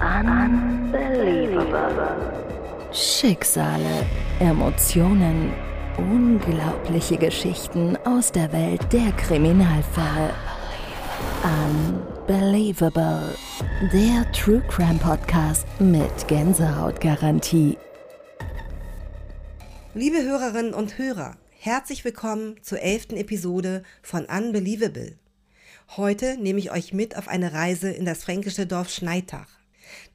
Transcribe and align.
Unbelievable. 0.00 2.32
Schicksale, 2.92 4.06
Emotionen, 4.38 5.52
unglaubliche 5.96 7.16
Geschichten 7.16 7.96
aus 8.04 8.30
der 8.30 8.52
Welt 8.52 8.92
der 8.92 9.10
Kriminalfälle. 9.12 10.32
Unbelievable. 11.42 13.34
Der 13.92 14.30
True 14.30 14.62
Crime 14.68 15.00
Podcast 15.00 15.66
mit 15.80 16.28
Gänsehautgarantie. 16.28 17.76
Liebe 19.94 20.22
Hörerinnen 20.22 20.74
und 20.74 20.98
Hörer, 20.98 21.36
herzlich 21.58 22.04
willkommen 22.04 22.54
zur 22.62 22.80
elften 22.80 23.16
Episode 23.16 23.82
von 24.02 24.26
Unbelievable. 24.26 25.18
Heute 25.96 26.36
nehme 26.36 26.60
ich 26.60 26.70
euch 26.70 26.92
mit 26.92 27.16
auf 27.16 27.26
eine 27.26 27.52
Reise 27.52 27.90
in 27.90 28.04
das 28.04 28.22
fränkische 28.22 28.64
Dorf 28.64 28.90
Schneitach. 28.90 29.57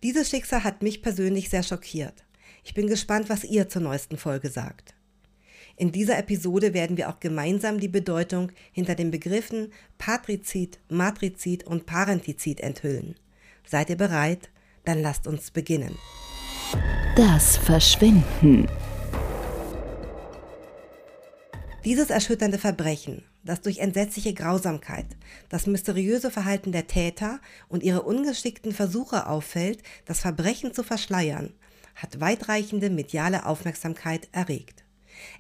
Dieses 0.04 0.30
Schicksal 0.30 0.64
hat 0.64 0.82
mich 0.82 1.02
persönlich 1.02 1.50
sehr 1.50 1.64
schockiert. 1.64 2.25
Ich 2.64 2.74
bin 2.74 2.88
gespannt, 2.88 3.29
was 3.29 3.43
ihr 3.43 3.70
zur 3.70 3.82
neuesten 3.82 4.18
Folge 4.18 4.50
sagt. 4.50 4.96
In 5.75 5.92
dieser 5.92 6.18
Episode 6.20 6.74
werden 6.74 6.97
wir 6.97 7.10
auch 7.10 7.20
gemeinsam 7.20 7.80
die 7.80 7.88
Bedeutung 7.88 8.52
hinter 8.71 8.96
den 8.96 9.10
Begriffen 9.10 9.71
Patrizid, 9.97 10.80
Matrizid 10.88 11.66
und 11.66 11.86
Parentizid 11.86 12.61
enthüllen. 12.61 13.16
Seid 13.66 13.89
ihr 13.89 13.97
bereit? 13.97 14.50
Dann 14.86 15.02
lasst 15.02 15.28
uns 15.28 15.50
beginnen. 15.50 15.97
Das 17.16 17.58
Verschwinden. 17.58 18.68
Dieses 21.86 22.10
erschütternde 22.10 22.58
Verbrechen, 22.58 23.24
das 23.43 23.61
durch 23.61 23.79
entsetzliche 23.79 24.33
Grausamkeit, 24.33 25.06
das 25.50 25.68
mysteriöse 25.68 26.32
Verhalten 26.32 26.71
der 26.71 26.88
Täter 26.88 27.39
und 27.68 27.83
ihre 27.83 28.04
ungeschickten 28.04 28.71
Versuche 28.71 29.28
auffällt, 29.28 29.83
das 30.06 30.19
Verbrechen 30.19 30.74
zu 30.74 30.83
verschleiern, 30.83 31.54
hat 31.96 32.19
weitreichende 32.19 32.89
mediale 32.89 33.45
Aufmerksamkeit 33.45 34.27
erregt. 34.31 34.83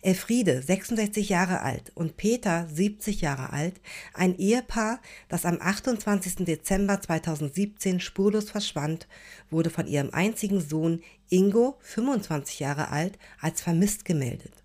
Elfriede, 0.01 0.61
66 0.61 1.29
Jahre 1.29 1.61
alt, 1.61 1.91
und 1.95 2.17
Peter, 2.17 2.67
70 2.71 3.21
Jahre 3.21 3.51
alt, 3.51 3.81
ein 4.13 4.37
Ehepaar, 4.37 5.01
das 5.29 5.45
am 5.45 5.57
28. 5.59 6.45
Dezember 6.45 7.01
2017 7.01 7.99
spurlos 7.99 8.49
verschwand, 8.51 9.07
wurde 9.49 9.69
von 9.69 9.87
ihrem 9.87 10.13
einzigen 10.13 10.61
Sohn 10.61 11.01
Ingo, 11.29 11.77
25 11.81 12.59
Jahre 12.59 12.89
alt, 12.89 13.17
als 13.39 13.61
vermisst 13.61 14.05
gemeldet. 14.05 14.62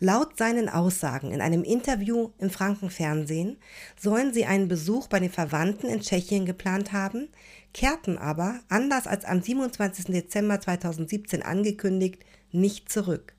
Laut 0.00 0.38
seinen 0.38 0.68
Aussagen 0.68 1.32
in 1.32 1.40
einem 1.40 1.64
Interview 1.64 2.30
im 2.38 2.50
Frankenfernsehen 2.50 3.56
sollen 3.98 4.32
sie 4.32 4.46
einen 4.46 4.68
Besuch 4.68 5.08
bei 5.08 5.20
den 5.20 5.30
Verwandten 5.30 5.88
in 5.88 6.00
Tschechien 6.00 6.46
geplant 6.46 6.92
haben, 6.92 7.28
kehrten 7.72 8.18
aber, 8.18 8.60
anders 8.68 9.06
als 9.06 9.24
am 9.24 9.42
27. 9.42 10.06
Dezember 10.06 10.60
2017 10.60 11.42
angekündigt, 11.42 12.24
nicht 12.52 12.90
zurück. 12.90 13.36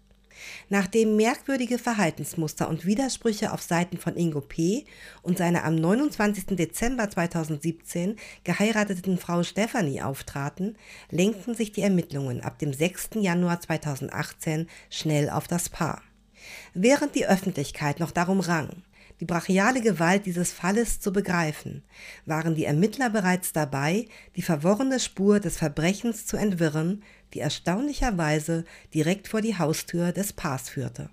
Nachdem 0.69 1.15
merkwürdige 1.15 1.77
Verhaltensmuster 1.77 2.69
und 2.69 2.85
Widersprüche 2.85 3.51
auf 3.51 3.61
Seiten 3.61 3.97
von 3.97 4.15
Ingo 4.15 4.41
P. 4.41 4.85
und 5.21 5.37
seiner 5.37 5.63
am 5.63 5.75
29. 5.75 6.55
Dezember 6.57 7.09
2017 7.09 8.17
geheirateten 8.43 9.17
Frau 9.17 9.43
Stephanie 9.43 10.01
auftraten, 10.01 10.77
lenkten 11.09 11.55
sich 11.55 11.71
die 11.71 11.81
Ermittlungen 11.81 12.41
ab 12.41 12.59
dem 12.59 12.73
6. 12.73 13.09
Januar 13.15 13.61
2018 13.61 14.67
schnell 14.89 15.29
auf 15.29 15.47
das 15.47 15.69
Paar. 15.69 16.01
Während 16.73 17.15
die 17.15 17.27
Öffentlichkeit 17.27 17.99
noch 17.99 18.11
darum 18.11 18.39
rang, 18.39 18.83
die 19.19 19.25
brachiale 19.25 19.81
Gewalt 19.81 20.25
dieses 20.25 20.51
Falles 20.51 20.99
zu 20.99 21.11
begreifen, 21.11 21.83
waren 22.25 22.55
die 22.55 22.65
Ermittler 22.65 23.09
bereits 23.09 23.51
dabei, 23.51 24.07
die 24.35 24.41
verworrene 24.41 24.99
Spur 24.99 25.39
des 25.39 25.57
Verbrechens 25.57 26.25
zu 26.25 26.37
entwirren, 26.37 27.03
die 27.33 27.39
erstaunlicherweise 27.39 28.65
direkt 28.93 29.27
vor 29.27 29.41
die 29.41 29.57
Haustür 29.57 30.11
des 30.11 30.33
Paars 30.33 30.69
führte. 30.69 31.09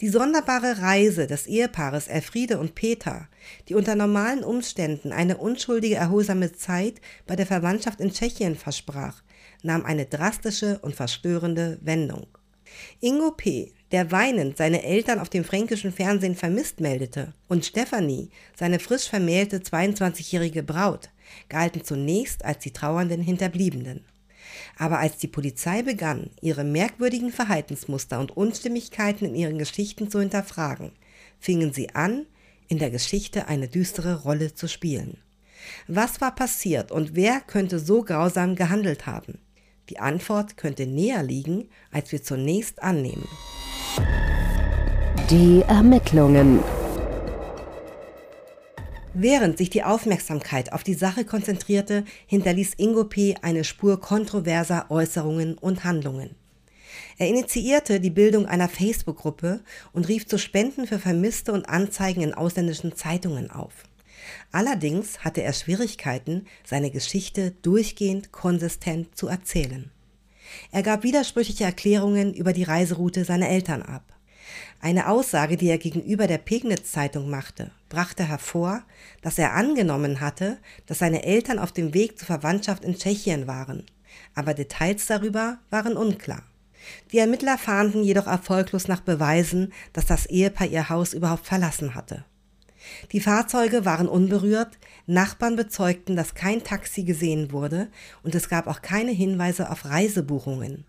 Die 0.00 0.08
sonderbare 0.08 0.78
Reise 0.80 1.28
des 1.28 1.46
Ehepaares 1.46 2.08
Elfriede 2.08 2.58
und 2.58 2.74
Peter, 2.74 3.28
die 3.68 3.74
unter 3.74 3.94
normalen 3.94 4.42
Umständen 4.42 5.12
eine 5.12 5.36
unschuldige, 5.36 5.94
erholsame 5.94 6.52
Zeit 6.52 7.00
bei 7.26 7.36
der 7.36 7.46
Verwandtschaft 7.46 8.00
in 8.00 8.12
Tschechien 8.12 8.56
versprach, 8.56 9.22
nahm 9.62 9.84
eine 9.84 10.06
drastische 10.06 10.78
und 10.80 10.96
verstörende 10.96 11.78
Wendung. 11.82 12.26
Ingo 13.00 13.32
P., 13.32 13.72
der 13.92 14.12
weinend 14.12 14.56
seine 14.56 14.84
Eltern 14.84 15.18
auf 15.18 15.28
dem 15.28 15.44
fränkischen 15.44 15.92
Fernsehen 15.92 16.36
vermisst 16.36 16.80
meldete, 16.80 17.34
und 17.48 17.64
Stefanie, 17.64 18.30
seine 18.56 18.78
frisch 18.78 19.08
vermählte 19.08 19.58
22-jährige 19.58 20.62
Braut, 20.62 21.10
galten 21.48 21.84
zunächst 21.84 22.44
als 22.44 22.60
die 22.60 22.72
trauernden 22.72 23.22
Hinterbliebenen. 23.22 24.04
Aber 24.78 24.98
als 24.98 25.18
die 25.18 25.28
Polizei 25.28 25.82
begann, 25.82 26.30
ihre 26.40 26.64
merkwürdigen 26.64 27.32
Verhaltensmuster 27.32 28.20
und 28.20 28.36
Unstimmigkeiten 28.36 29.26
in 29.26 29.34
ihren 29.34 29.58
Geschichten 29.58 30.10
zu 30.10 30.20
hinterfragen, 30.20 30.92
fingen 31.38 31.72
sie 31.72 31.94
an, 31.94 32.26
in 32.68 32.78
der 32.78 32.90
Geschichte 32.90 33.48
eine 33.48 33.68
düstere 33.68 34.22
Rolle 34.22 34.54
zu 34.54 34.68
spielen. 34.68 35.18
Was 35.88 36.20
war 36.20 36.34
passiert 36.34 36.90
und 36.92 37.14
wer 37.14 37.40
könnte 37.40 37.78
so 37.78 38.02
grausam 38.02 38.54
gehandelt 38.54 39.06
haben? 39.06 39.38
Die 39.88 39.98
Antwort 39.98 40.56
könnte 40.56 40.86
näher 40.86 41.22
liegen, 41.22 41.68
als 41.90 42.12
wir 42.12 42.22
zunächst 42.22 42.82
annehmen. 42.82 43.28
Die 45.30 45.62
Ermittlungen. 45.68 46.58
Während 49.14 49.58
sich 49.58 49.70
die 49.70 49.84
Aufmerksamkeit 49.84 50.72
auf 50.72 50.82
die 50.82 50.94
Sache 50.94 51.24
konzentrierte, 51.24 52.04
hinterließ 52.26 52.72
Ingo 52.78 53.04
P. 53.04 53.36
eine 53.40 53.62
Spur 53.62 54.00
kontroverser 54.00 54.86
Äußerungen 54.88 55.56
und 55.56 55.84
Handlungen. 55.84 56.34
Er 57.16 57.28
initiierte 57.28 58.00
die 58.00 58.10
Bildung 58.10 58.46
einer 58.46 58.68
Facebook-Gruppe 58.68 59.60
und 59.92 60.08
rief 60.08 60.26
zu 60.26 60.36
Spenden 60.36 60.88
für 60.88 60.98
Vermisste 60.98 61.52
und 61.52 61.68
Anzeigen 61.68 62.22
in 62.22 62.34
ausländischen 62.34 62.96
Zeitungen 62.96 63.52
auf. 63.52 63.84
Allerdings 64.50 65.20
hatte 65.20 65.44
er 65.44 65.52
Schwierigkeiten, 65.52 66.46
seine 66.64 66.90
Geschichte 66.90 67.52
durchgehend 67.62 68.32
konsistent 68.32 69.16
zu 69.16 69.28
erzählen. 69.28 69.92
Er 70.72 70.82
gab 70.82 71.04
widersprüchliche 71.04 71.62
Erklärungen 71.62 72.34
über 72.34 72.52
die 72.52 72.64
Reiseroute 72.64 73.24
seiner 73.24 73.48
Eltern 73.48 73.82
ab. 73.82 74.02
Eine 74.82 75.08
Aussage, 75.08 75.58
die 75.58 75.68
er 75.68 75.76
gegenüber 75.76 76.26
der 76.26 76.38
Pegnitz-Zeitung 76.38 77.28
machte, 77.28 77.70
brachte 77.90 78.26
hervor, 78.26 78.82
dass 79.20 79.38
er 79.38 79.52
angenommen 79.52 80.20
hatte, 80.20 80.56
dass 80.86 81.00
seine 81.00 81.22
Eltern 81.22 81.58
auf 81.58 81.70
dem 81.70 81.92
Weg 81.92 82.18
zur 82.18 82.26
Verwandtschaft 82.26 82.82
in 82.82 82.96
Tschechien 82.96 83.46
waren, 83.46 83.84
aber 84.34 84.54
Details 84.54 85.04
darüber 85.04 85.58
waren 85.68 85.98
unklar. 85.98 86.42
Die 87.12 87.18
Ermittler 87.18 87.58
fahnden 87.58 88.02
jedoch 88.02 88.26
erfolglos 88.26 88.88
nach 88.88 89.00
Beweisen, 89.00 89.74
dass 89.92 90.06
das 90.06 90.24
Ehepaar 90.24 90.68
ihr 90.68 90.88
Haus 90.88 91.12
überhaupt 91.12 91.46
verlassen 91.46 91.94
hatte. 91.94 92.24
Die 93.12 93.20
Fahrzeuge 93.20 93.84
waren 93.84 94.08
unberührt, 94.08 94.78
Nachbarn 95.06 95.56
bezeugten, 95.56 96.16
dass 96.16 96.34
kein 96.34 96.64
Taxi 96.64 97.02
gesehen 97.02 97.52
wurde 97.52 97.88
und 98.22 98.34
es 98.34 98.48
gab 98.48 98.66
auch 98.66 98.80
keine 98.80 99.12
Hinweise 99.12 99.70
auf 99.70 99.84
Reisebuchungen. 99.84 100.86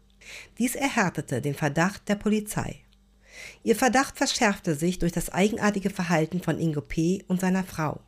Dies 0.60 0.76
erhärtete 0.76 1.42
den 1.42 1.56
Verdacht 1.56 2.08
der 2.08 2.16
Polizei. 2.16 2.80
Ihr 3.64 3.76
Verdacht 3.76 4.18
verschärfte 4.18 4.76
sich 4.76 5.00
durch 5.00 5.12
das 5.12 5.30
eigenartige 5.30 5.90
Verhalten 5.90 6.42
von 6.42 6.60
Ingo 6.60 6.82
P. 6.82 7.24
und 7.28 7.42
seiner 7.42 7.64
Frau. 7.64 8.00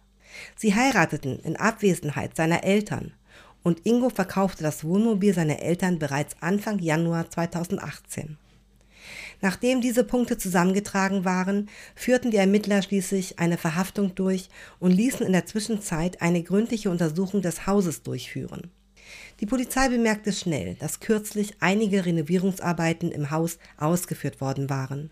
Sie 0.55 0.73
heirateten 0.73 1.39
in 1.39 1.55
Abwesenheit 1.55 2.35
seiner 2.35 2.63
Eltern 2.63 3.13
und 3.63 3.85
Ingo 3.85 4.09
verkaufte 4.09 4.63
das 4.63 4.83
Wohnmobil 4.83 5.33
seiner 5.33 5.61
Eltern 5.61 5.97
bereits 5.97 6.35
Anfang 6.41 6.79
Januar 6.79 7.29
2018. 7.29 8.38
Nachdem 9.41 9.81
diese 9.81 10.03
Punkte 10.03 10.38
zusammengetragen 10.38 11.25
waren, 11.25 11.69
führten 11.95 12.31
die 12.31 12.38
Ermittler 12.38 12.81
schließlich 12.81 13.39
eine 13.39 13.57
Verhaftung 13.57 14.15
durch 14.15 14.50
und 14.79 14.91
ließen 14.91 15.25
in 15.25 15.33
der 15.33 15.45
Zwischenzeit 15.45 16.21
eine 16.21 16.44
gründliche 16.44 16.89
Untersuchung 16.89 17.41
des 17.41 17.67
Hauses 17.67 18.03
durchführen. 18.03 18.71
Die 19.39 19.45
Polizei 19.45 19.89
bemerkte 19.89 20.31
schnell, 20.31 20.75
dass 20.75 21.01
kürzlich 21.01 21.56
einige 21.59 22.06
Renovierungsarbeiten 22.06 23.12
im 23.12 23.31
Haus 23.31 23.57
ausgeführt 23.77 24.39
worden 24.39 24.69
waren. 24.69 25.09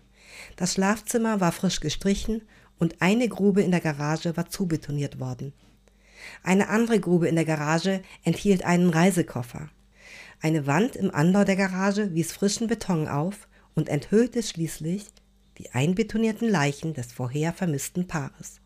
Das 0.56 0.74
Schlafzimmer 0.74 1.40
war 1.40 1.52
frisch 1.52 1.80
gestrichen 1.80 2.42
und 2.78 3.00
eine 3.00 3.28
Grube 3.28 3.62
in 3.62 3.70
der 3.70 3.80
Garage 3.80 4.36
war 4.36 4.48
zubetoniert 4.48 5.20
worden. 5.20 5.52
Eine 6.42 6.68
andere 6.68 7.00
Grube 7.00 7.28
in 7.28 7.36
der 7.36 7.44
Garage 7.44 8.02
enthielt 8.24 8.64
einen 8.64 8.90
Reisekoffer. 8.90 9.68
Eine 10.40 10.66
Wand 10.66 10.96
im 10.96 11.14
Anbau 11.14 11.44
der 11.44 11.56
Garage 11.56 12.14
wies 12.14 12.32
frischen 12.32 12.66
Beton 12.66 13.08
auf 13.08 13.48
und 13.74 13.88
enthüllte 13.88 14.42
schließlich 14.42 15.06
die 15.58 15.70
einbetonierten 15.70 16.48
Leichen 16.48 16.94
des 16.94 17.12
vorher 17.12 17.52
vermissten 17.52 18.06
Paares. 18.06 18.60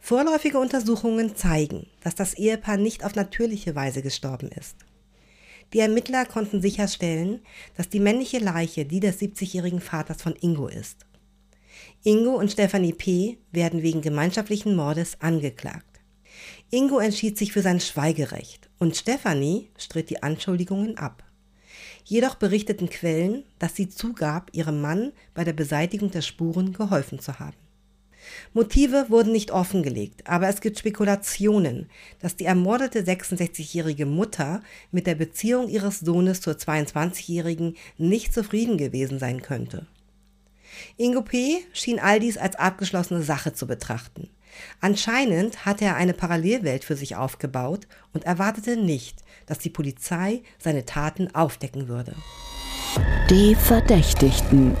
Vorläufige 0.00 0.58
Untersuchungen 0.58 1.36
zeigen, 1.36 1.86
dass 2.02 2.14
das 2.14 2.34
Ehepaar 2.34 2.76
nicht 2.76 3.04
auf 3.04 3.14
natürliche 3.14 3.74
Weise 3.74 4.00
gestorben 4.00 4.48
ist. 4.48 4.76
Die 5.72 5.80
Ermittler 5.80 6.24
konnten 6.26 6.62
sicherstellen, 6.62 7.40
dass 7.76 7.88
die 7.88 8.00
männliche 8.00 8.38
Leiche 8.38 8.84
die 8.84 9.00
des 9.00 9.20
70-jährigen 9.20 9.80
Vaters 9.80 10.22
von 10.22 10.36
Ingo 10.40 10.68
ist. 10.68 11.06
Ingo 12.04 12.36
und 12.36 12.52
Stephanie 12.52 12.92
P. 12.92 13.38
werden 13.50 13.82
wegen 13.82 14.00
gemeinschaftlichen 14.00 14.76
Mordes 14.76 15.20
angeklagt. 15.20 16.00
Ingo 16.70 16.98
entschied 16.98 17.36
sich 17.36 17.52
für 17.52 17.62
sein 17.62 17.80
Schweigerecht 17.80 18.68
und 18.78 18.96
Stephanie 18.96 19.68
stritt 19.76 20.10
die 20.10 20.22
Anschuldigungen 20.22 20.98
ab. 20.98 21.24
Jedoch 22.04 22.36
berichteten 22.36 22.88
Quellen, 22.88 23.44
dass 23.58 23.74
sie 23.74 23.88
zugab, 23.88 24.50
ihrem 24.52 24.80
Mann 24.80 25.12
bei 25.34 25.42
der 25.42 25.52
Beseitigung 25.52 26.10
der 26.10 26.22
Spuren 26.22 26.72
geholfen 26.72 27.18
zu 27.18 27.40
haben. 27.40 27.56
Motive 28.52 29.06
wurden 29.08 29.32
nicht 29.32 29.50
offengelegt, 29.50 30.26
aber 30.26 30.48
es 30.48 30.60
gibt 30.60 30.78
Spekulationen, 30.78 31.88
dass 32.20 32.36
die 32.36 32.44
ermordete 32.44 33.00
66-jährige 33.00 34.06
Mutter 34.06 34.62
mit 34.90 35.06
der 35.06 35.14
Beziehung 35.14 35.68
ihres 35.68 36.00
Sohnes 36.00 36.40
zur 36.40 36.54
22-jährigen 36.54 37.76
nicht 37.98 38.32
zufrieden 38.32 38.78
gewesen 38.78 39.18
sein 39.18 39.42
könnte. 39.42 39.86
Ingo 40.96 41.22
P. 41.22 41.58
schien 41.72 41.98
all 41.98 42.20
dies 42.20 42.38
als 42.38 42.56
abgeschlossene 42.56 43.22
Sache 43.22 43.52
zu 43.52 43.66
betrachten. 43.66 44.28
Anscheinend 44.80 45.66
hatte 45.66 45.84
er 45.84 45.96
eine 45.96 46.14
Parallelwelt 46.14 46.84
für 46.84 46.96
sich 46.96 47.16
aufgebaut 47.16 47.86
und 48.12 48.24
erwartete 48.24 48.76
nicht, 48.76 49.22
dass 49.46 49.58
die 49.58 49.70
Polizei 49.70 50.42
seine 50.58 50.86
Taten 50.86 51.34
aufdecken 51.34 51.88
würde. 51.88 52.14
Die 53.28 53.54
Verdächtigten. 53.54 54.74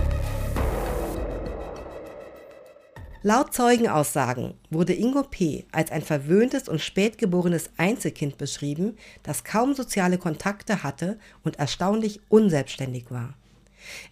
Laut 3.28 3.52
Zeugenaussagen 3.52 4.54
wurde 4.70 4.94
Ingo 4.94 5.24
P. 5.24 5.64
als 5.72 5.90
ein 5.90 6.02
verwöhntes 6.02 6.68
und 6.68 6.80
spätgeborenes 6.80 7.70
Einzelkind 7.76 8.38
beschrieben, 8.38 8.96
das 9.24 9.42
kaum 9.42 9.74
soziale 9.74 10.16
Kontakte 10.16 10.84
hatte 10.84 11.18
und 11.42 11.58
erstaunlich 11.58 12.20
unselbstständig 12.28 13.10
war. 13.10 13.34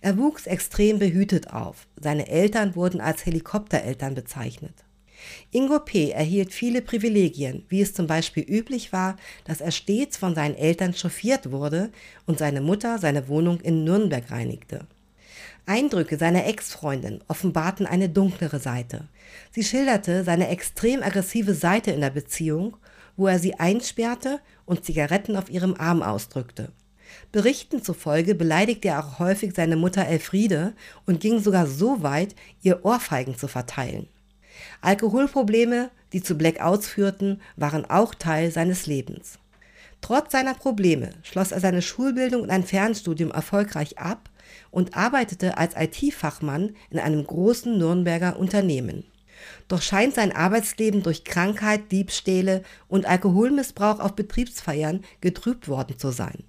Er 0.01 0.19
wuchs 0.19 0.49
extrem 0.49 0.99
behütet 0.99 1.53
auf. 1.53 1.87
Seine 1.95 2.27
Eltern 2.27 2.75
wurden 2.75 3.01
als 3.01 3.25
Helikoptereltern 3.25 4.17
bezeichnet. 4.17 4.75
Ingo 5.53 5.79
P. 5.79 6.11
erhielt 6.11 6.53
viele 6.53 6.83
Privilegien, 6.83 7.65
wie 7.69 7.83
es 7.83 7.95
zum 7.95 8.09
Beispiel 8.09 8.43
üblich 8.43 8.93
war, 8.93 9.15
dass 9.45 9.61
er 9.61 9.71
stets 9.71 10.17
von 10.17 10.35
seinen 10.35 10.57
Eltern 10.57 10.93
chauffiert 10.93 11.53
wurde 11.53 11.93
und 12.27 12.41
seine 12.41 12.61
Mutter 12.61 12.99
seine 12.99 13.29
Wohnung 13.29 13.61
in 13.61 13.85
Nürnberg 13.85 14.29
reinigte. 14.33 14.89
Eindrücke 15.67 16.19
seiner 16.19 16.47
Ex-Freundin 16.47 17.25
offenbarten 17.27 17.87
eine 17.87 18.11
dunklere 18.11 18.59
Seite. 18.59 19.09
Sie 19.51 19.65
schilderte 19.65 20.23
seine 20.23 20.49
extrem 20.49 21.03
aggressive 21.03 21.55
Seite 21.55 21.91
in 21.91 22.03
der 22.03 22.11
Beziehung, 22.11 22.77
wo 23.17 23.27
er 23.27 23.39
sie 23.39 23.55
einsperrte 23.55 24.41
und 24.67 24.85
Zigaretten 24.85 25.37
auf 25.37 25.49
ihrem 25.49 25.75
Arm 25.75 26.03
ausdrückte. 26.03 26.73
Berichten 27.33 27.83
zufolge 27.83 28.35
beleidigte 28.35 28.89
er 28.89 29.01
auch 29.05 29.19
häufig 29.19 29.55
seine 29.55 29.77
Mutter 29.77 30.07
Elfriede 30.07 30.75
und 31.07 31.21
ging 31.21 31.41
sogar 31.41 31.67
so 31.67 32.03
weit, 32.03 32.35
ihr 32.63 32.85
Ohrfeigen 32.85 33.37
zu 33.37 33.49
verteilen. 33.49 34.09
Alkoholprobleme, 34.83 35.91
die 36.13 36.23
zu 36.23 36.37
Blackouts 36.37 36.89
führten, 36.89 37.41
waren 37.57 37.89
auch 37.89 38.15
Teil 38.15 38.51
seines 38.51 38.87
Lebens. 38.87 39.39
Trotz 40.01 40.33
seiner 40.33 40.55
Probleme 40.55 41.11
schloss 41.23 41.53
er 41.53 41.61
seine 41.61 41.81
Schulbildung 41.81 42.43
und 42.43 42.51
ein 42.51 42.65
Fernstudium 42.65 43.31
erfolgreich 43.31 43.99
ab 43.99 44.29
und 44.75 44.97
arbeitete 44.97 45.57
als 45.57 45.75
IT-Fachmann 45.77 46.75
in 46.91 46.99
einem 46.99 47.25
großen 47.25 47.79
Nürnberger 47.79 48.37
Unternehmen. 48.39 49.05
Doch 49.69 49.81
scheint 49.81 50.15
sein 50.15 50.35
Arbeitsleben 50.35 51.03
durch 51.03 51.23
Krankheit, 51.23 51.93
Diebstähle 51.93 52.63
und 52.89 53.07
Alkoholmissbrauch 53.07 54.01
auf 54.01 54.15
Betriebsfeiern 54.15 55.05
getrübt 55.21 55.69
worden 55.69 55.97
zu 55.97 56.11
sein. 56.11 56.43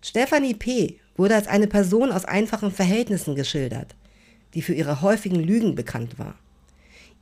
Stephanie 0.00 0.54
P. 0.54 0.98
wurde 1.16 1.36
als 1.36 1.46
eine 1.46 1.68
Person 1.68 2.10
aus 2.10 2.24
einfachen 2.24 2.72
Verhältnissen 2.72 3.36
geschildert, 3.36 3.94
die 4.54 4.62
für 4.62 4.74
ihre 4.74 5.00
häufigen 5.00 5.40
Lügen 5.40 5.76
bekannt 5.76 6.18
war. 6.18 6.34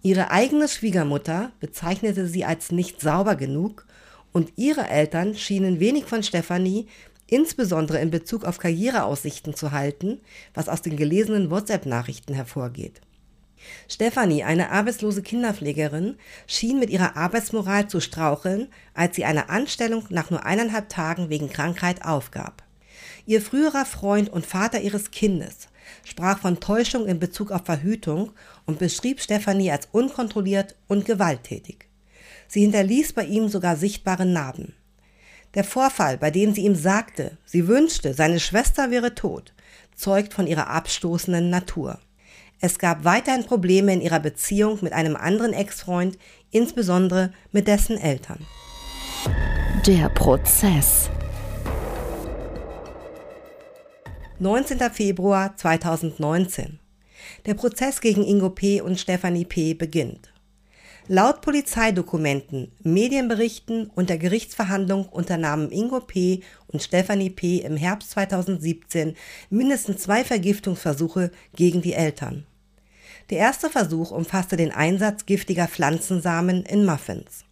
Ihre 0.02 0.30
eigene 0.30 0.66
Schwiegermutter 0.66 1.52
bezeichnete 1.60 2.26
sie 2.26 2.46
als 2.46 2.72
nicht 2.72 3.02
sauber 3.02 3.36
genug 3.36 3.86
und 4.32 4.52
ihre 4.56 4.88
Eltern 4.88 5.34
schienen 5.34 5.78
wenig 5.78 6.04
von 6.04 6.22
Stephanie, 6.22 6.86
insbesondere 7.30 8.00
in 8.00 8.10
Bezug 8.10 8.44
auf 8.44 8.58
Karriereaussichten 8.58 9.54
zu 9.54 9.72
halten, 9.72 10.20
was 10.54 10.68
aus 10.68 10.82
den 10.82 10.96
gelesenen 10.96 11.50
WhatsApp-Nachrichten 11.50 12.34
hervorgeht. 12.34 13.00
Stephanie, 13.88 14.42
eine 14.42 14.70
arbeitslose 14.70 15.22
Kinderpflegerin, 15.22 16.16
schien 16.46 16.78
mit 16.78 16.90
ihrer 16.90 17.16
Arbeitsmoral 17.16 17.88
zu 17.88 18.00
straucheln, 18.00 18.68
als 18.94 19.16
sie 19.16 19.24
eine 19.24 19.48
Anstellung 19.48 20.04
nach 20.08 20.30
nur 20.30 20.44
eineinhalb 20.44 20.88
Tagen 20.88 21.28
wegen 21.28 21.50
Krankheit 21.50 22.04
aufgab. 22.04 22.62
Ihr 23.26 23.42
früherer 23.42 23.84
Freund 23.84 24.28
und 24.28 24.46
Vater 24.46 24.80
ihres 24.80 25.10
Kindes 25.10 25.68
sprach 26.04 26.38
von 26.38 26.60
Täuschung 26.60 27.06
in 27.06 27.18
Bezug 27.18 27.50
auf 27.50 27.64
Verhütung 27.64 28.32
und 28.66 28.78
beschrieb 28.78 29.20
Stefanie 29.20 29.70
als 29.70 29.88
unkontrolliert 29.92 30.76
und 30.88 31.04
gewalttätig. 31.04 31.88
Sie 32.48 32.62
hinterließ 32.62 33.12
bei 33.12 33.24
ihm 33.24 33.48
sogar 33.48 33.76
sichtbare 33.76 34.26
Narben. 34.26 34.74
Der 35.54 35.64
Vorfall, 35.64 36.16
bei 36.16 36.30
dem 36.30 36.54
sie 36.54 36.64
ihm 36.64 36.76
sagte, 36.76 37.36
sie 37.44 37.66
wünschte, 37.66 38.14
seine 38.14 38.38
Schwester 38.38 38.92
wäre 38.92 39.16
tot, 39.16 39.52
zeugt 39.96 40.32
von 40.32 40.46
ihrer 40.46 40.68
abstoßenden 40.68 41.50
Natur. 41.50 41.98
Es 42.60 42.78
gab 42.78 43.04
weiterhin 43.04 43.44
Probleme 43.44 43.92
in 43.92 44.00
ihrer 44.00 44.20
Beziehung 44.20 44.78
mit 44.82 44.92
einem 44.92 45.16
anderen 45.16 45.52
Ex-Freund, 45.52 46.18
insbesondere 46.52 47.32
mit 47.50 47.66
dessen 47.66 47.98
Eltern. 47.98 48.46
Der 49.86 50.08
Prozess. 50.10 51.10
19. 54.38 54.78
Februar 54.92 55.56
2019. 55.56 56.78
Der 57.46 57.54
Prozess 57.54 58.00
gegen 58.00 58.22
Ingo 58.22 58.50
P. 58.50 58.80
und 58.80 59.00
Stefanie 59.00 59.44
P. 59.44 59.74
beginnt. 59.74 60.29
Laut 61.12 61.40
Polizeidokumenten, 61.40 62.70
Medienberichten 62.84 63.90
und 63.96 64.10
der 64.10 64.18
Gerichtsverhandlung 64.18 65.06
unternahmen 65.06 65.72
Ingo 65.72 65.98
P. 65.98 66.42
und 66.68 66.84
Stefanie 66.84 67.30
P. 67.30 67.56
im 67.56 67.76
Herbst 67.76 68.12
2017 68.12 69.16
mindestens 69.50 70.02
zwei 70.02 70.22
Vergiftungsversuche 70.22 71.32
gegen 71.56 71.82
die 71.82 71.94
Eltern. 71.94 72.46
Der 73.28 73.38
erste 73.38 73.70
Versuch 73.70 74.12
umfasste 74.12 74.56
den 74.56 74.70
Einsatz 74.70 75.26
giftiger 75.26 75.66
Pflanzensamen 75.66 76.62
in 76.64 76.86
Muffins. 76.86 77.44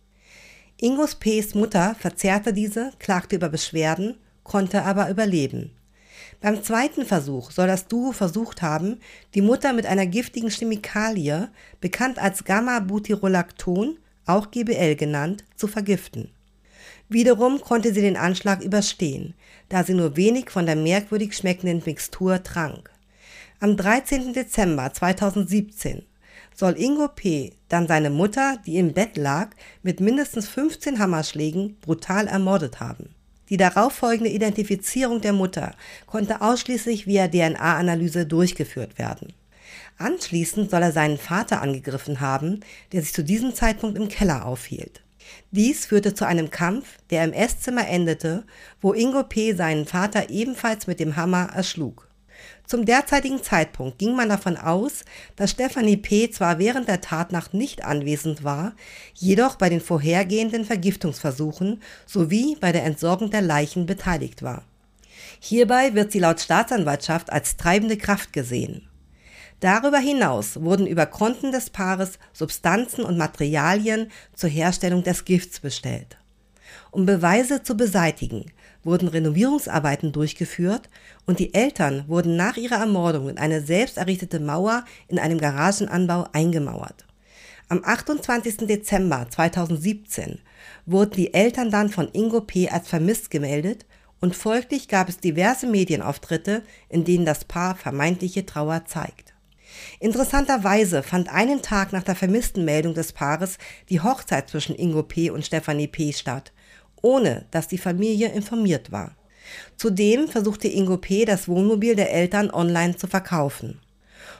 Ingos 0.76 1.16
P.s 1.16 1.56
Mutter 1.56 1.96
verzehrte 1.98 2.52
diese, 2.52 2.92
klagte 3.00 3.34
über 3.34 3.48
Beschwerden, 3.48 4.18
konnte 4.44 4.84
aber 4.84 5.10
überleben. 5.10 5.72
Beim 6.40 6.62
zweiten 6.62 7.04
Versuch 7.04 7.50
soll 7.50 7.66
das 7.66 7.88
Duo 7.88 8.12
versucht 8.12 8.62
haben, 8.62 9.00
die 9.34 9.42
Mutter 9.42 9.72
mit 9.72 9.86
einer 9.86 10.06
giftigen 10.06 10.50
Chemikalie, 10.50 11.50
bekannt 11.80 12.20
als 12.20 12.44
Gamma-Butyrolacton, 12.44 13.98
auch 14.24 14.52
GBL 14.52 14.94
genannt, 14.94 15.44
zu 15.56 15.66
vergiften. 15.66 16.30
Wiederum 17.08 17.60
konnte 17.60 17.92
sie 17.92 18.02
den 18.02 18.16
Anschlag 18.16 18.62
überstehen, 18.62 19.34
da 19.68 19.82
sie 19.82 19.94
nur 19.94 20.16
wenig 20.16 20.50
von 20.50 20.66
der 20.66 20.76
merkwürdig 20.76 21.36
schmeckenden 21.36 21.82
Mixtur 21.84 22.42
trank. 22.42 22.90
Am 23.58 23.76
13. 23.76 24.32
Dezember 24.32 24.92
2017 24.92 26.04
soll 26.54 26.78
Ingo 26.78 27.08
P. 27.08 27.54
dann 27.68 27.88
seine 27.88 28.10
Mutter, 28.10 28.58
die 28.64 28.78
im 28.78 28.92
Bett 28.92 29.16
lag, 29.16 29.50
mit 29.82 30.00
mindestens 30.00 30.48
15 30.48 31.00
Hammerschlägen 31.00 31.76
brutal 31.80 32.28
ermordet 32.28 32.78
haben. 32.78 33.14
Die 33.50 33.56
darauffolgende 33.56 34.30
Identifizierung 34.30 35.20
der 35.20 35.32
Mutter 35.32 35.74
konnte 36.06 36.40
ausschließlich 36.40 37.06
via 37.06 37.28
DNA-Analyse 37.28 38.26
durchgeführt 38.26 38.98
werden. 38.98 39.32
Anschließend 39.98 40.70
soll 40.70 40.82
er 40.82 40.92
seinen 40.92 41.18
Vater 41.18 41.60
angegriffen 41.60 42.20
haben, 42.20 42.60
der 42.92 43.02
sich 43.02 43.12
zu 43.12 43.24
diesem 43.24 43.54
Zeitpunkt 43.54 43.96
im 43.98 44.08
Keller 44.08 44.46
aufhielt. 44.46 45.02
Dies 45.50 45.86
führte 45.86 46.14
zu 46.14 46.26
einem 46.26 46.50
Kampf, 46.50 46.98
der 47.10 47.24
im 47.24 47.32
Esszimmer 47.32 47.86
endete, 47.88 48.44
wo 48.80 48.92
Ingo 48.92 49.24
P. 49.24 49.54
seinen 49.54 49.86
Vater 49.86 50.30
ebenfalls 50.30 50.86
mit 50.86 51.00
dem 51.00 51.16
Hammer 51.16 51.50
erschlug. 51.54 52.07
Zum 52.66 52.84
derzeitigen 52.84 53.42
Zeitpunkt 53.42 53.98
ging 53.98 54.14
man 54.14 54.28
davon 54.28 54.56
aus, 54.56 55.04
dass 55.36 55.50
Stephanie 55.50 55.96
P. 55.96 56.30
zwar 56.30 56.58
während 56.58 56.88
der 56.88 57.00
Tatnacht 57.00 57.54
nicht 57.54 57.84
anwesend 57.84 58.44
war, 58.44 58.74
jedoch 59.14 59.56
bei 59.56 59.68
den 59.68 59.80
vorhergehenden 59.80 60.64
Vergiftungsversuchen 60.64 61.82
sowie 62.06 62.56
bei 62.60 62.72
der 62.72 62.84
Entsorgung 62.84 63.30
der 63.30 63.42
Leichen 63.42 63.86
beteiligt 63.86 64.42
war. 64.42 64.64
Hierbei 65.40 65.94
wird 65.94 66.12
sie 66.12 66.18
laut 66.18 66.40
Staatsanwaltschaft 66.40 67.30
als 67.32 67.56
treibende 67.56 67.96
Kraft 67.96 68.32
gesehen. 68.32 68.88
Darüber 69.60 69.98
hinaus 69.98 70.60
wurden 70.60 70.86
über 70.86 71.06
Konten 71.06 71.50
des 71.50 71.70
Paares 71.70 72.18
Substanzen 72.32 73.04
und 73.04 73.18
Materialien 73.18 74.10
zur 74.34 74.50
Herstellung 74.50 75.02
des 75.02 75.24
Gifts 75.24 75.60
bestellt. 75.60 76.16
Um 76.90 77.06
Beweise 77.06 77.62
zu 77.62 77.76
beseitigen, 77.76 78.46
wurden 78.84 79.08
Renovierungsarbeiten 79.08 80.12
durchgeführt 80.12 80.88
und 81.26 81.38
die 81.38 81.54
Eltern 81.54 82.04
wurden 82.06 82.36
nach 82.36 82.56
ihrer 82.56 82.76
Ermordung 82.76 83.28
in 83.28 83.38
eine 83.38 83.60
selbst 83.60 83.98
errichtete 83.98 84.40
Mauer 84.40 84.84
in 85.08 85.18
einem 85.18 85.38
Garagenanbau 85.38 86.26
eingemauert. 86.32 87.06
Am 87.68 87.84
28. 87.84 88.66
Dezember 88.66 89.26
2017 89.28 90.38
wurden 90.86 91.12
die 91.12 91.34
Eltern 91.34 91.70
dann 91.70 91.90
von 91.90 92.08
Ingo 92.12 92.40
P. 92.40 92.70
als 92.70 92.88
vermisst 92.88 93.30
gemeldet 93.30 93.84
und 94.20 94.34
folglich 94.34 94.88
gab 94.88 95.08
es 95.08 95.18
diverse 95.18 95.66
Medienauftritte, 95.66 96.62
in 96.88 97.04
denen 97.04 97.26
das 97.26 97.44
Paar 97.44 97.76
vermeintliche 97.76 98.46
Trauer 98.46 98.86
zeigt. 98.86 99.34
Interessanterweise 100.00 101.02
fand 101.02 101.28
einen 101.28 101.62
Tag 101.62 101.92
nach 101.92 102.02
der 102.02 102.16
vermissten 102.16 102.64
Meldung 102.64 102.94
des 102.94 103.12
Paares 103.12 103.58
die 103.90 104.00
Hochzeit 104.00 104.48
zwischen 104.48 104.74
Ingo 104.74 105.02
P. 105.02 105.30
und 105.30 105.44
Stefanie 105.44 105.88
P. 105.88 106.12
statt 106.12 106.52
ohne 107.02 107.46
dass 107.50 107.68
die 107.68 107.78
Familie 107.78 108.28
informiert 108.28 108.92
war. 108.92 109.16
Zudem 109.76 110.28
versuchte 110.28 110.68
Ingo 110.68 110.96
P. 110.98 111.24
das 111.24 111.48
Wohnmobil 111.48 111.96
der 111.96 112.12
Eltern 112.12 112.50
online 112.50 112.96
zu 112.96 113.06
verkaufen. 113.06 113.80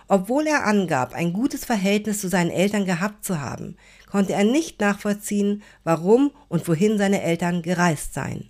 Obwohl 0.09 0.47
er 0.47 0.67
angab, 0.67 1.15
ein 1.15 1.33
gutes 1.33 1.65
Verhältnis 1.65 2.21
zu 2.21 2.29
seinen 2.29 2.51
Eltern 2.51 2.85
gehabt 2.85 3.25
zu 3.25 3.41
haben, 3.41 3.77
konnte 4.11 4.33
er 4.33 4.45
nicht 4.45 4.81
nachvollziehen, 4.81 5.63
warum 5.85 6.31
und 6.49 6.67
wohin 6.67 6.99
seine 6.99 7.23
Eltern 7.23 7.63
gereist 7.63 8.15
seien. 8.15 8.49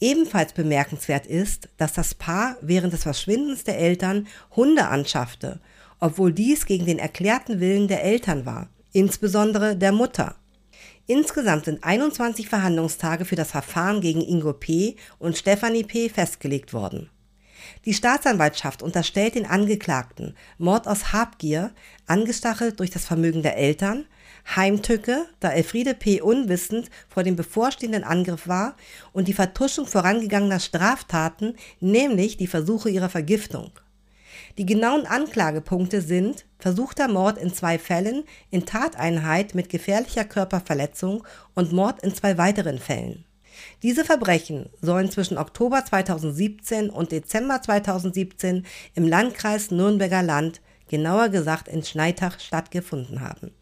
Ebenfalls 0.00 0.52
bemerkenswert 0.52 1.26
ist, 1.26 1.68
dass 1.76 1.92
das 1.92 2.14
Paar 2.14 2.56
während 2.60 2.92
des 2.92 3.04
Verschwindens 3.04 3.62
der 3.62 3.78
Eltern 3.78 4.26
Hunde 4.56 4.88
anschaffte, 4.88 5.60
obwohl 6.00 6.32
dies 6.32 6.66
gegen 6.66 6.86
den 6.86 6.98
erklärten 6.98 7.60
Willen 7.60 7.86
der 7.86 8.02
Eltern 8.02 8.44
war, 8.44 8.68
insbesondere 8.92 9.76
der 9.76 9.92
Mutter. 9.92 10.34
Insgesamt 11.06 11.64
sind 11.64 11.82
21 11.82 12.48
Verhandlungstage 12.48 13.24
für 13.24 13.34
das 13.34 13.50
Verfahren 13.50 14.00
gegen 14.00 14.20
Ingo 14.20 14.52
P. 14.52 14.96
und 15.18 15.36
Stefanie 15.36 15.84
P. 15.84 16.08
festgelegt 16.08 16.72
worden. 16.72 17.10
Die 17.84 17.94
Staatsanwaltschaft 17.94 18.82
unterstellt 18.82 19.34
den 19.34 19.46
Angeklagten 19.46 20.36
Mord 20.58 20.86
aus 20.86 21.12
Habgier, 21.12 21.72
angestachelt 22.06 22.78
durch 22.78 22.90
das 22.90 23.04
Vermögen 23.04 23.42
der 23.42 23.56
Eltern, 23.56 24.06
Heimtücke, 24.54 25.26
da 25.40 25.50
Elfriede 25.50 25.94
P. 25.94 26.20
unwissend 26.20 26.90
vor 27.08 27.22
dem 27.22 27.36
bevorstehenden 27.36 28.04
Angriff 28.04 28.48
war 28.48 28.76
und 29.12 29.28
die 29.28 29.32
Vertuschung 29.32 29.86
vorangegangener 29.86 30.60
Straftaten, 30.60 31.56
nämlich 31.80 32.36
die 32.36 32.46
Versuche 32.46 32.90
ihrer 32.90 33.08
Vergiftung. 33.08 33.72
Die 34.58 34.66
genauen 34.66 35.06
Anklagepunkte 35.06 36.00
sind 36.00 36.44
versuchter 36.58 37.08
Mord 37.08 37.38
in 37.38 37.52
zwei 37.52 37.78
Fällen 37.78 38.24
in 38.50 38.66
Tateinheit 38.66 39.54
mit 39.54 39.68
gefährlicher 39.68 40.24
Körperverletzung 40.24 41.24
und 41.54 41.72
Mord 41.72 42.02
in 42.02 42.14
zwei 42.14 42.38
weiteren 42.38 42.78
Fällen. 42.78 43.24
Diese 43.82 44.04
Verbrechen 44.04 44.68
sollen 44.80 45.10
zwischen 45.10 45.38
Oktober 45.38 45.84
2017 45.84 46.90
und 46.90 47.12
Dezember 47.12 47.60
2017 47.60 48.66
im 48.94 49.08
Landkreis 49.08 49.70
Nürnberger 49.70 50.22
Land, 50.22 50.60
genauer 50.88 51.28
gesagt 51.28 51.68
in 51.68 51.82
Schneitach, 51.82 52.40
stattgefunden 52.40 53.20
haben. 53.20 53.52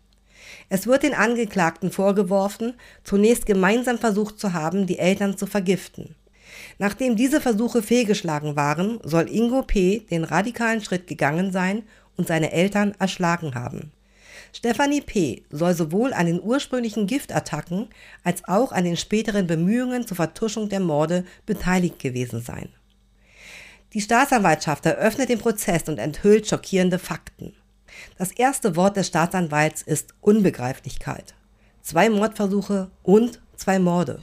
Es 0.69 0.87
wird 0.87 1.03
den 1.03 1.15
Angeklagten 1.15 1.91
vorgeworfen, 1.91 2.75
zunächst 3.05 3.47
gemeinsam 3.47 3.99
versucht 3.99 4.39
zu 4.39 4.53
haben, 4.53 4.87
die 4.87 4.99
Eltern 4.99 5.37
zu 5.37 5.47
vergiften. 5.47 6.15
Nachdem 6.81 7.15
diese 7.15 7.43
Versuche 7.43 7.83
fehlgeschlagen 7.83 8.57
waren, 8.57 9.01
soll 9.03 9.29
Ingo 9.29 9.61
P. 9.63 10.01
den 10.11 10.25
radikalen 10.25 10.81
Schritt 10.81 11.07
gegangen 11.07 11.53
sein 11.53 11.83
und 12.17 12.27
seine 12.27 12.53
Eltern 12.53 12.95
erschlagen 12.99 13.55
haben. 13.55 13.93
Stephanie 14.55 15.03
P. 15.03 15.43
soll 15.51 15.75
sowohl 15.75 16.15
an 16.15 16.25
den 16.25 16.43
ursprünglichen 16.43 17.07
Giftattacken 17.07 17.89
als 18.25 18.49
auch 18.49 18.73
an 18.73 18.85
den 18.85 18.97
späteren 18.97 19.47
Bemühungen 19.47 20.07
zur 20.07 20.17
Vertuschung 20.17 20.71
der 20.71 20.81
Morde 20.81 21.27
beteiligt 21.45 21.99
gewesen 21.99 22.41
sein. 22.41 22.71
Die 23.93 24.01
Staatsanwaltschaft 24.01 24.87
eröffnet 24.87 25.29
den 25.29 25.39
Prozess 25.39 25.87
und 25.87 25.99
enthüllt 25.99 26.49
schockierende 26.49 26.99
Fakten. 26.99 27.53
Das 28.17 28.33
erste 28.33 28.75
Wort 28.75 28.97
des 28.97 29.09
Staatsanwalts 29.09 29.83
ist 29.83 30.15
Unbegreiflichkeit. 30.23 31.35
Zwei 31.83 32.09
Mordversuche 32.09 32.91
und 33.03 33.39
zwei 33.55 33.79
Morde. 33.79 34.23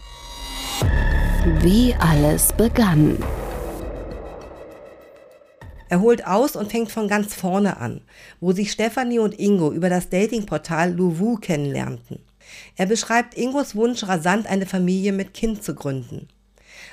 Wie 1.49 1.95
alles 1.97 2.51
begann. 2.51 3.17
Er 5.87 6.01
holt 6.01 6.27
aus 6.27 6.57
und 6.57 6.69
fängt 6.69 6.91
von 6.91 7.07
ganz 7.07 7.33
vorne 7.33 7.77
an, 7.77 8.01
wo 8.41 8.51
sich 8.51 8.69
Stefanie 8.69 9.19
und 9.19 9.39
Ingo 9.39 9.71
über 9.71 9.89
das 9.89 10.09
Datingportal 10.09 10.91
Luwu 10.91 11.37
kennenlernten. 11.37 12.19
Er 12.75 12.85
beschreibt 12.85 13.37
Ingos 13.37 13.75
Wunsch, 13.75 14.03
rasant 14.03 14.45
eine 14.45 14.65
Familie 14.65 15.13
mit 15.13 15.33
Kind 15.33 15.63
zu 15.63 15.73
gründen. 15.73 16.27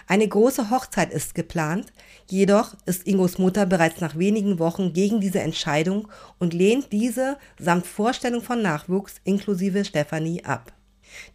Eine 0.07 0.29
große 0.29 0.71
Hochzeit 0.71 1.13
ist 1.13 1.35
geplant, 1.35 1.93
jedoch 2.31 2.77
ist 2.87 3.09
Ingos 3.09 3.39
Mutter 3.39 3.67
bereits 3.67 4.01
nach 4.01 4.17
wenigen 4.17 4.61
Wochen 4.61 4.93
gegen 4.93 5.21
diese 5.21 5.41
Entscheidung 5.41 6.07
und 6.39 6.55
lehnt 6.55 6.93
diese 6.93 7.39
samt 7.59 7.89
Vorstellung 7.89 8.41
von 8.41 8.63
Nachwuchs 8.63 9.17
inklusive 9.25 9.85
Stefanie 9.85 10.45
ab. 10.45 10.73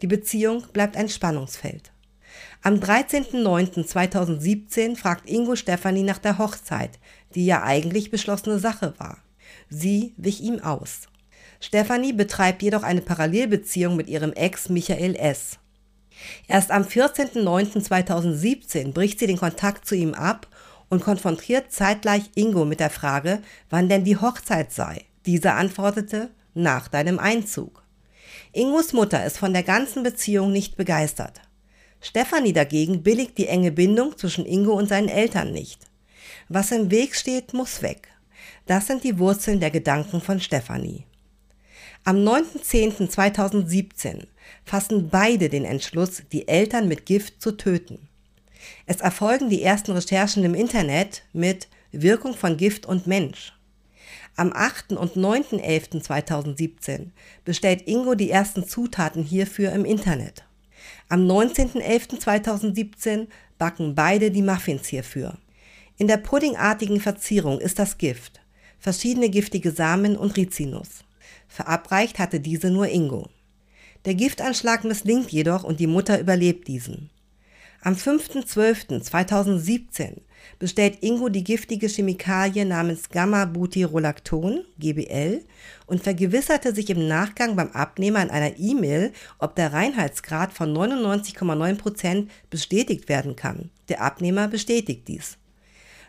Die 0.02 0.08
Beziehung 0.08 0.64
bleibt 0.72 0.96
ein 0.96 1.10
Spannungsfeld. 1.10 1.92
Am 2.62 2.76
13.09.2017 2.76 4.98
fragt 4.98 5.30
Ingo 5.30 5.56
Stefanie 5.56 6.04
nach 6.04 6.18
der 6.18 6.38
Hochzeit, 6.38 7.00
die 7.34 7.46
ja 7.46 7.64
eigentlich 7.64 8.12
beschlossene 8.12 8.60
Sache 8.60 8.96
war. 8.98 9.20
Sie 9.70 10.14
wich 10.18 10.42
ihm 10.42 10.60
aus. 10.60 11.04
Stefanie 11.62 12.12
betreibt 12.12 12.62
jedoch 12.62 12.84
eine 12.84 13.00
Parallelbeziehung 13.00 13.96
mit 13.96 14.10
ihrem 14.10 14.34
Ex 14.34 14.68
Michael 14.68 15.16
S. 15.16 15.58
Erst 16.50 16.72
am 16.72 16.84
14.09.2017 16.84 18.92
bricht 18.92 19.20
sie 19.20 19.28
den 19.28 19.38
Kontakt 19.38 19.88
zu 19.88 19.96
ihm 19.96 20.14
ab 20.14 20.48
und 20.90 21.02
konfrontiert 21.02 21.72
zeitgleich 21.72 22.24
Ingo 22.36 22.66
mit 22.66 22.82
der 22.82 22.90
Frage, 22.90 23.42
wann 23.70 23.88
denn 23.88 24.04
die 24.04 24.18
Hochzeit 24.18 24.74
sei. 24.74 25.06
Dieser 25.26 25.56
antwortete, 25.56 26.30
nach 26.54 26.90
deinem 26.90 27.20
Einzug. 27.20 27.86
Ingos 28.52 28.92
Mutter 28.92 29.26
ist 29.26 29.38
von 29.38 29.54
der 29.54 29.64
ganzen 29.64 30.04
Beziehung 30.04 30.52
nicht 30.52 30.76
begeistert. 30.76 31.40
Stefanie 32.02 32.54
dagegen 32.54 33.04
billigt 33.04 33.38
die 33.38 33.48
enge 33.48 33.72
Bindung 33.72 34.18
zwischen 34.18 34.46
Ingo 34.46 34.74
und 34.74 34.90
seinen 34.90 35.10
Eltern 35.10 35.52
nicht. 35.52 35.82
Was 36.48 36.72
im 36.72 36.92
Weg 36.92 37.16
steht, 37.16 37.54
muss 37.54 37.82
weg. 37.82 38.08
Das 38.66 38.88
sind 38.88 39.04
die 39.04 39.20
Wurzeln 39.20 39.60
der 39.60 39.72
Gedanken 39.72 40.22
von 40.22 40.40
Stefanie. 40.40 41.04
Am 42.06 42.18
9.10.2017 42.18 44.28
fassen 44.64 45.10
beide 45.10 45.50
den 45.50 45.66
Entschluss, 45.66 46.24
die 46.32 46.48
Eltern 46.48 46.88
mit 46.88 47.06
Gift 47.06 47.42
zu 47.42 47.52
töten. 47.52 48.08
Es 48.86 49.02
erfolgen 49.02 49.50
die 49.50 49.62
ersten 49.62 49.92
Recherchen 49.92 50.44
im 50.44 50.56
Internet 50.56 51.24
mit 51.34 51.68
Wirkung 51.92 52.36
von 52.36 52.58
Gift 52.58 52.86
und 52.86 53.08
Mensch. 53.08 53.54
Am 54.36 54.54
8. 54.54 54.94
und 54.94 55.16
9.11.2017 55.16 57.08
bestellt 57.44 57.88
Ingo 57.88 58.16
die 58.16 58.32
ersten 58.32 58.66
Zutaten 58.66 59.24
hierfür 59.24 59.74
im 59.74 59.84
Internet. 59.84 60.46
Am 61.08 61.28
19.11.2017 61.28 63.28
backen 63.58 63.96
beide 63.96 64.32
die 64.32 64.42
Muffins 64.42 64.88
hierfür. 64.88 65.38
In 65.98 66.08
der 66.08 66.18
puddingartigen 66.18 67.00
Verzierung 67.02 67.60
ist 67.60 67.80
das 67.80 67.98
Gift, 67.98 68.40
verschiedene 68.80 69.30
giftige 69.30 69.72
Samen 69.72 70.16
und 70.16 70.38
Rizinus. 70.38 71.04
Verabreicht 71.48 72.20
hatte 72.20 72.40
diese 72.40 72.70
nur 72.70 72.88
Ingo. 72.88 73.28
Der 74.06 74.14
Giftanschlag 74.16 74.86
misslingt 74.86 75.32
jedoch 75.32 75.64
und 75.64 75.80
die 75.80 75.88
Mutter 75.88 76.20
überlebt 76.20 76.68
diesen. 76.68 77.10
Am 77.82 77.96
5.12.2017 77.96 80.18
bestellt 80.60 80.98
Ingo 81.02 81.30
die 81.30 81.44
giftige 81.44 81.88
Chemikalie 81.88 82.66
namens 82.66 83.10
Gamma-Butyrolacton, 83.10 84.66
GBL, 84.80 85.42
und 85.86 86.04
vergewisserte 86.04 86.74
sich 86.74 86.90
im 86.90 87.08
Nachgang 87.08 87.56
beim 87.56 87.72
Abnehmer 87.72 88.22
in 88.22 88.30
einer 88.30 88.58
E-Mail, 88.58 89.12
ob 89.40 89.56
der 89.56 89.74
Reinheitsgrad 89.74 90.54
von 90.54 90.74
99,9% 90.76 92.28
bestätigt 92.50 93.10
werden 93.10 93.36
kann. 93.36 93.70
Der 93.90 94.02
Abnehmer 94.02 94.48
bestätigt 94.48 95.08
dies. 95.08 95.38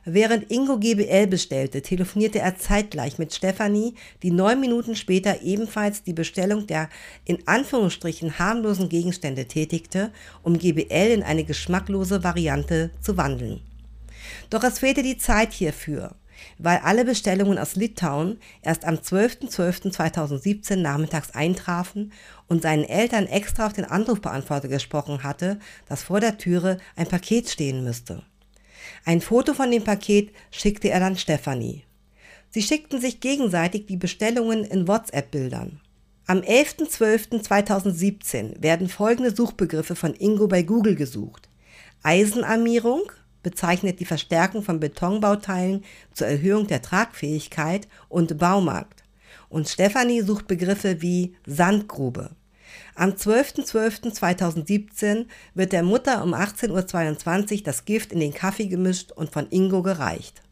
Während 0.04 0.50
Ingo 0.50 0.78
GBL 0.78 1.26
bestellte, 1.26 1.82
telefonierte 1.82 2.38
er 2.38 2.56
zeitgleich 2.56 3.18
mit 3.18 3.34
Stefanie, 3.34 3.94
die 4.22 4.30
neun 4.30 4.58
Minuten 4.58 4.96
später 4.96 5.42
ebenfalls 5.42 6.02
die 6.02 6.14
Bestellung 6.14 6.66
der 6.66 6.88
in 7.26 7.46
Anführungsstrichen 7.46 8.38
harmlosen 8.38 8.88
Gegenstände 8.88 9.44
tätigte, 9.46 10.10
um 10.42 10.58
GBL 10.58 11.12
in 11.12 11.22
eine 11.22 11.44
geschmacklose 11.44 12.24
Variante 12.24 12.90
zu 13.02 13.18
wandeln. 13.18 13.60
Doch 14.50 14.64
es 14.64 14.78
fehlte 14.78 15.02
die 15.02 15.18
Zeit 15.18 15.52
hierfür, 15.52 16.14
weil 16.58 16.78
alle 16.78 17.04
Bestellungen 17.04 17.58
aus 17.58 17.76
Litauen 17.76 18.38
erst 18.62 18.84
am 18.84 18.96
12.12.2017 18.96 20.76
nachmittags 20.76 21.30
eintrafen 21.32 22.12
und 22.48 22.62
seinen 22.62 22.84
Eltern 22.84 23.26
extra 23.26 23.66
auf 23.66 23.72
den 23.72 23.84
Anrufbeantworter 23.84 24.68
gesprochen 24.68 25.22
hatte, 25.22 25.58
dass 25.88 26.02
vor 26.02 26.20
der 26.20 26.38
Türe 26.38 26.78
ein 26.96 27.06
Paket 27.06 27.48
stehen 27.48 27.84
müsste. 27.84 28.22
Ein 29.04 29.20
Foto 29.20 29.54
von 29.54 29.70
dem 29.70 29.84
Paket 29.84 30.32
schickte 30.50 30.90
er 30.90 30.98
dann 31.00 31.16
Stefanie. 31.16 31.84
Sie 32.50 32.62
schickten 32.62 33.00
sich 33.00 33.20
gegenseitig 33.20 33.86
die 33.86 33.96
Bestellungen 33.96 34.64
in 34.64 34.88
WhatsApp-Bildern. 34.88 35.80
Am 36.26 36.40
11.12.2017 36.40 38.62
werden 38.62 38.88
folgende 38.88 39.34
Suchbegriffe 39.34 39.96
von 39.96 40.14
Ingo 40.14 40.48
bei 40.48 40.62
Google 40.62 40.96
gesucht. 40.96 41.48
Eisenarmierung 42.02 43.02
bezeichnet 43.42 44.00
die 44.00 44.04
Verstärkung 44.04 44.62
von 44.62 44.80
Betonbauteilen 44.80 45.84
zur 46.12 46.26
Erhöhung 46.26 46.66
der 46.66 46.82
Tragfähigkeit 46.82 47.88
und 48.08 48.36
Baumarkt. 48.38 49.04
Und 49.48 49.68
Stefanie 49.68 50.22
sucht 50.22 50.46
Begriffe 50.46 51.02
wie 51.02 51.34
Sandgrube. 51.46 52.30
Am 52.94 53.10
12.12.2017 53.10 55.26
wird 55.54 55.72
der 55.72 55.82
Mutter 55.82 56.22
um 56.22 56.34
18.22 56.34 57.56
Uhr 57.56 57.62
das 57.64 57.84
Gift 57.84 58.12
in 58.12 58.20
den 58.20 58.34
Kaffee 58.34 58.66
gemischt 58.66 59.12
und 59.12 59.32
von 59.32 59.48
Ingo 59.50 59.82
gereicht. 59.82 60.42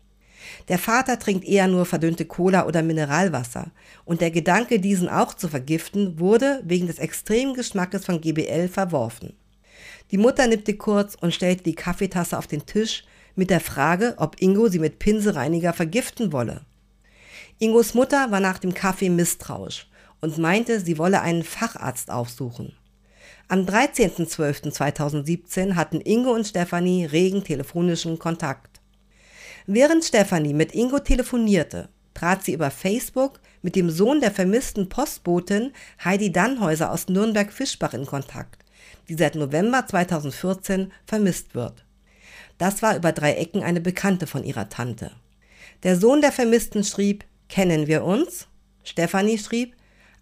Der 0.68 0.78
Vater 0.78 1.18
trinkt 1.18 1.44
eher 1.44 1.68
nur 1.68 1.84
verdünnte 1.84 2.24
Cola 2.24 2.66
oder 2.66 2.82
Mineralwasser 2.82 3.70
und 4.04 4.20
der 4.20 4.30
Gedanke, 4.30 4.80
diesen 4.80 5.08
auch 5.08 5.34
zu 5.34 5.48
vergiften, 5.48 6.18
wurde 6.18 6.62
wegen 6.64 6.86
des 6.86 6.98
extremen 6.98 7.54
Geschmackes 7.54 8.04
von 8.04 8.20
GBL 8.20 8.68
verworfen. 8.68 9.34
Die 10.10 10.18
Mutter 10.18 10.46
nippte 10.46 10.74
kurz 10.74 11.16
und 11.20 11.34
stellte 11.34 11.64
die 11.64 11.74
Kaffeetasse 11.74 12.38
auf 12.38 12.46
den 12.46 12.66
Tisch 12.66 13.04
mit 13.34 13.50
der 13.50 13.60
Frage, 13.60 14.14
ob 14.16 14.40
Ingo 14.40 14.68
sie 14.68 14.78
mit 14.78 14.98
Pinselreiniger 14.98 15.72
vergiften 15.72 16.32
wolle. 16.32 16.62
Ingos 17.58 17.94
Mutter 17.94 18.30
war 18.30 18.40
nach 18.40 18.58
dem 18.58 18.74
Kaffee 18.74 19.10
misstrauisch 19.10 19.88
und 20.20 20.38
meinte, 20.38 20.80
sie 20.80 20.98
wolle 20.98 21.20
einen 21.20 21.44
Facharzt 21.44 22.10
aufsuchen. 22.10 22.72
Am 23.48 23.64
13.12.2017 23.64 25.74
hatten 25.74 26.00
Ingo 26.00 26.32
und 26.32 26.46
Stefanie 26.46 27.06
regen 27.06 27.44
telefonischen 27.44 28.18
Kontakt. 28.18 28.80
Während 29.66 30.04
Stefanie 30.04 30.54
mit 30.54 30.74
Ingo 30.74 30.98
telefonierte, 30.98 31.90
trat 32.14 32.42
sie 32.44 32.54
über 32.54 32.70
Facebook 32.70 33.40
mit 33.62 33.76
dem 33.76 33.90
Sohn 33.90 34.20
der 34.20 34.30
vermissten 34.30 34.88
Postbotin 34.88 35.72
Heidi 36.04 36.32
Dannhäuser 36.32 36.90
aus 36.90 37.08
Nürnberg-Fischbach 37.08 37.92
in 37.94 38.06
Kontakt, 38.06 38.64
die 39.08 39.14
seit 39.14 39.34
November 39.34 39.86
2014 39.86 40.92
vermisst 41.06 41.54
wird. 41.54 41.84
Das 42.58 42.82
war 42.82 42.96
über 42.96 43.12
drei 43.12 43.34
Ecken 43.34 43.62
eine 43.62 43.80
Bekannte 43.80 44.26
von 44.26 44.44
ihrer 44.44 44.68
Tante. 44.68 45.12
Der 45.84 45.96
Sohn 45.96 46.20
der 46.20 46.32
Vermissten 46.32 46.84
schrieb, 46.84 47.24
kennen 47.48 47.86
wir 47.86 48.04
uns? 48.04 48.48
Stefanie 48.82 49.38
schrieb, 49.38 49.74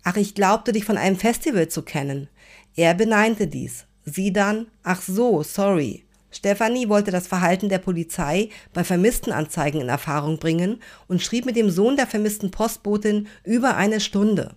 ach, 0.04 0.16
ich 0.16 0.34
glaubte 0.34 0.72
dich 0.72 0.84
von 0.84 0.98
einem 0.98 1.16
Festival 1.16 1.68
zu 1.68 1.82
kennen. 1.82 2.28
Er 2.76 2.94
beneinte 2.94 3.46
dies. 3.46 3.86
Sie 4.04 4.32
dann, 4.32 4.66
ach 4.82 5.02
so, 5.02 5.42
sorry. 5.42 6.04
Stefanie 6.30 6.88
wollte 6.88 7.10
das 7.10 7.26
Verhalten 7.26 7.68
der 7.70 7.78
Polizei 7.78 8.50
bei 8.74 8.84
Vermisstenanzeigen 8.84 9.80
in 9.80 9.88
Erfahrung 9.88 10.38
bringen 10.38 10.82
und 11.08 11.22
schrieb 11.22 11.46
mit 11.46 11.56
dem 11.56 11.70
Sohn 11.70 11.96
der 11.96 12.06
vermissten 12.06 12.50
Postbotin 12.50 13.28
über 13.42 13.76
eine 13.76 14.00
Stunde. 14.00 14.54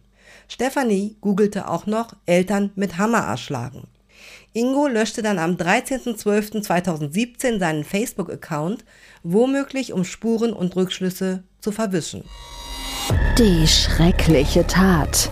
Stefanie 0.49 1.15
googelte 1.21 1.69
auch 1.69 1.85
noch 1.85 2.15
Eltern 2.25 2.71
mit 2.75 2.97
Hammer 2.97 3.19
erschlagen. 3.19 3.87
Ingo 4.53 4.87
löschte 4.87 5.21
dann 5.21 5.37
am 5.37 5.57
13.12.2017 5.57 7.59
seinen 7.59 7.83
Facebook-Account, 7.83 8.83
womöglich 9.21 9.93
um 9.93 10.03
Spuren 10.03 10.53
und 10.53 10.75
Rückschlüsse 10.75 11.43
zu 11.59 11.71
verwischen. 11.71 12.23
Die 13.37 13.67
schreckliche 13.67 14.65
Tat. 14.65 15.29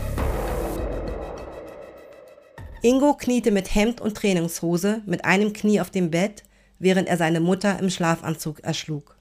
Ingo 2.83 3.15
kniete 3.15 3.49
mit 3.49 3.73
Hemd 3.73 4.01
und 4.01 4.15
Trainingshose 4.15 5.01
mit 5.07 5.25
einem 5.25 5.51
Knie 5.51 5.81
auf 5.81 5.89
dem 5.89 6.11
Bett, 6.11 6.43
während 6.77 7.07
er 7.07 7.17
seine 7.17 7.39
Mutter 7.39 7.79
im 7.79 7.89
Schlafanzug 7.89 8.59
erschlug. 8.59 9.15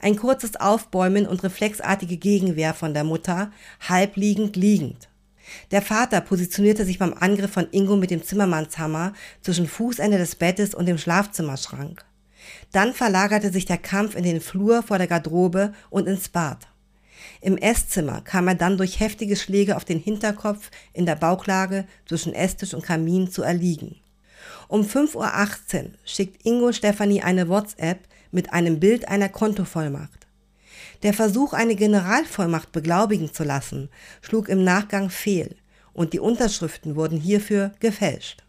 Ein 0.00 0.16
kurzes 0.16 0.56
Aufbäumen 0.56 1.26
und 1.26 1.42
reflexartige 1.42 2.18
Gegenwehr 2.18 2.74
von 2.74 2.92
der 2.92 3.04
Mutter, 3.04 3.52
halb 3.88 4.16
liegend 4.16 4.56
liegend. 4.56 5.08
Der 5.70 5.82
Vater 5.82 6.20
positionierte 6.20 6.84
sich 6.84 6.98
beim 6.98 7.14
Angriff 7.14 7.52
von 7.52 7.68
Ingo 7.70 7.96
mit 7.96 8.10
dem 8.10 8.22
Zimmermannshammer 8.22 9.12
zwischen 9.42 9.68
Fußende 9.68 10.18
des 10.18 10.34
Bettes 10.34 10.74
und 10.74 10.86
dem 10.86 10.98
Schlafzimmerschrank. 10.98 12.04
Dann 12.72 12.92
verlagerte 12.92 13.50
sich 13.50 13.64
der 13.64 13.78
Kampf 13.78 14.14
in 14.14 14.24
den 14.24 14.40
Flur 14.40 14.82
vor 14.82 14.98
der 14.98 15.06
Garderobe 15.06 15.72
und 15.90 16.06
ins 16.06 16.28
Bad. 16.28 16.66
Im 17.40 17.56
Esszimmer 17.56 18.20
kam 18.22 18.48
er 18.48 18.54
dann 18.54 18.76
durch 18.76 19.00
heftige 19.00 19.36
Schläge 19.36 19.76
auf 19.76 19.84
den 19.84 19.98
Hinterkopf 19.98 20.70
in 20.92 21.06
der 21.06 21.16
Bauchlage 21.16 21.86
zwischen 22.06 22.34
Esstisch 22.34 22.74
und 22.74 22.84
Kamin 22.84 23.30
zu 23.30 23.42
erliegen. 23.42 23.96
Um 24.68 24.82
5.18 24.82 25.14
Uhr 25.84 25.90
schickt 26.04 26.46
Ingo 26.46 26.72
Stefanie 26.72 27.22
eine 27.22 27.48
WhatsApp 27.48 28.00
mit 28.30 28.52
einem 28.52 28.80
Bild 28.80 29.08
einer 29.08 29.28
Kontovollmacht. 29.28 30.23
Der 31.04 31.12
Versuch, 31.12 31.52
eine 31.52 31.76
Generalvollmacht 31.76 32.72
beglaubigen 32.72 33.32
zu 33.32 33.44
lassen, 33.44 33.90
schlug 34.22 34.48
im 34.48 34.64
Nachgang 34.64 35.10
fehl 35.10 35.54
und 35.92 36.14
die 36.14 36.18
Unterschriften 36.18 36.96
wurden 36.96 37.20
hierfür 37.20 37.72
gefälscht. 37.78 38.42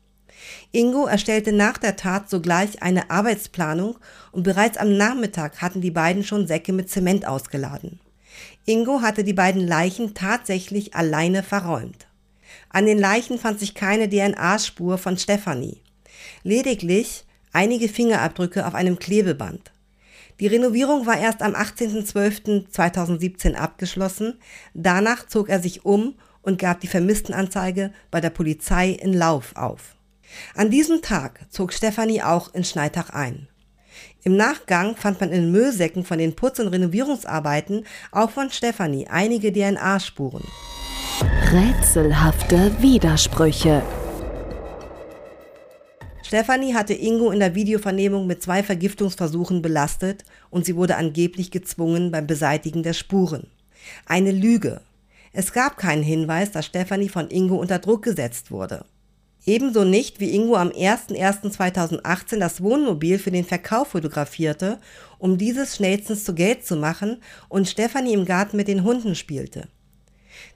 Ingo 0.71 1.05
erstellte 1.05 1.51
nach 1.51 1.77
der 1.77 1.97
Tat 1.97 2.29
sogleich 2.29 2.81
eine 2.81 3.09
Arbeitsplanung 3.09 3.97
und 4.31 4.43
bereits 4.43 4.77
am 4.77 4.95
Nachmittag 4.95 5.61
hatten 5.61 5.81
die 5.81 5.91
beiden 5.91 6.23
schon 6.23 6.47
Säcke 6.47 6.71
mit 6.71 6.89
Zement 6.89 7.27
ausgeladen. 7.27 7.99
Ingo 8.65 9.01
hatte 9.01 9.25
die 9.25 9.33
beiden 9.33 9.67
Leichen 9.67 10.13
tatsächlich 10.13 10.95
alleine 10.95 11.43
verräumt. 11.43 12.07
An 12.69 12.85
den 12.85 12.99
Leichen 12.99 13.37
fand 13.37 13.59
sich 13.59 13.75
keine 13.75 14.09
DNA-Spur 14.09 14.97
von 14.97 15.17
Stefanie. 15.17 15.81
Lediglich 16.43 17.25
einige 17.51 17.89
Fingerabdrücke 17.89 18.65
auf 18.65 18.75
einem 18.75 18.97
Klebeband. 18.97 19.71
Die 20.39 20.47
Renovierung 20.47 21.05
war 21.05 21.17
erst 21.17 21.41
am 21.41 21.53
18.12.2017 21.53 23.55
abgeschlossen. 23.55 24.39
Danach 24.73 25.27
zog 25.27 25.49
er 25.49 25.61
sich 25.61 25.85
um 25.85 26.15
und 26.41 26.59
gab 26.59 26.81
die 26.81 26.87
Vermisstenanzeige 26.87 27.93
bei 28.11 28.21
der 28.21 28.29
Polizei 28.29 28.89
in 28.89 29.13
Lauf 29.13 29.55
auf. 29.55 29.95
An 30.55 30.69
diesem 30.69 31.01
Tag 31.01 31.45
zog 31.49 31.73
Stefanie 31.73 32.21
auch 32.21 32.53
in 32.53 32.63
Schneitach 32.63 33.09
ein. 33.11 33.47
Im 34.23 34.35
Nachgang 34.35 34.95
fand 34.95 35.21
man 35.21 35.31
in 35.31 35.51
Müllsäcken 35.51 36.03
von 36.03 36.17
den 36.17 36.35
Putz- 36.35 36.59
und 36.59 36.67
Renovierungsarbeiten 36.67 37.85
auch 38.11 38.31
von 38.31 38.49
Stefanie 38.49 39.07
einige 39.07 39.53
DNA-Spuren. 39.53 40.43
Rätselhafte 41.51 42.75
Widersprüche. 42.81 43.83
Stefanie 46.25 46.73
hatte 46.73 46.95
Ingo 46.95 47.29
in 47.29 47.39
der 47.39 47.53
Videovernehmung 47.53 48.25
mit 48.25 48.41
zwei 48.41 48.63
Vergiftungsversuchen 48.63 49.61
belastet 49.61 50.23
und 50.49 50.65
sie 50.65 50.75
wurde 50.75 50.95
angeblich 50.95 51.51
gezwungen 51.51 52.09
beim 52.09 52.25
Beseitigen 52.25 52.81
der 52.81 52.93
Spuren. 52.93 53.45
Eine 54.07 54.31
Lüge. 54.31 54.81
Es 55.33 55.53
gab 55.53 55.77
keinen 55.77 56.01
Hinweis, 56.01 56.49
dass 56.49 56.65
Stefanie 56.65 57.09
von 57.09 57.29
Ingo 57.29 57.57
unter 57.57 57.77
Druck 57.77 58.01
gesetzt 58.01 58.49
wurde. 58.49 58.85
Ebenso 59.45 59.83
nicht, 59.83 60.19
wie 60.19 60.33
Ingo 60.33 60.55
am 60.55 60.69
01.01.2018 60.69 62.39
das 62.39 62.59
Wohnmobil 62.59 63.19
für 63.19 63.29
den 63.29 63.45
Verkauf 63.45 63.89
fotografierte, 63.89 64.79
um 65.19 65.37
dieses 65.37 65.75
schnellstens 65.75 66.23
zu 66.23 66.33
Geld 66.33 66.65
zu 66.65 66.75
machen 66.75 67.21
und 67.49 67.69
Stefanie 67.69 68.13
im 68.13 68.25
Garten 68.25 68.57
mit 68.57 68.67
den 68.67 68.83
Hunden 68.83 69.13
spielte. 69.13 69.67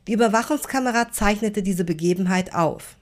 Die 0.07 0.13
Überwachungskamera 0.13 1.11
zeichnete 1.11 1.61
diese 1.61 1.83
Begebenheit 1.83 2.55
auf. 2.55 2.95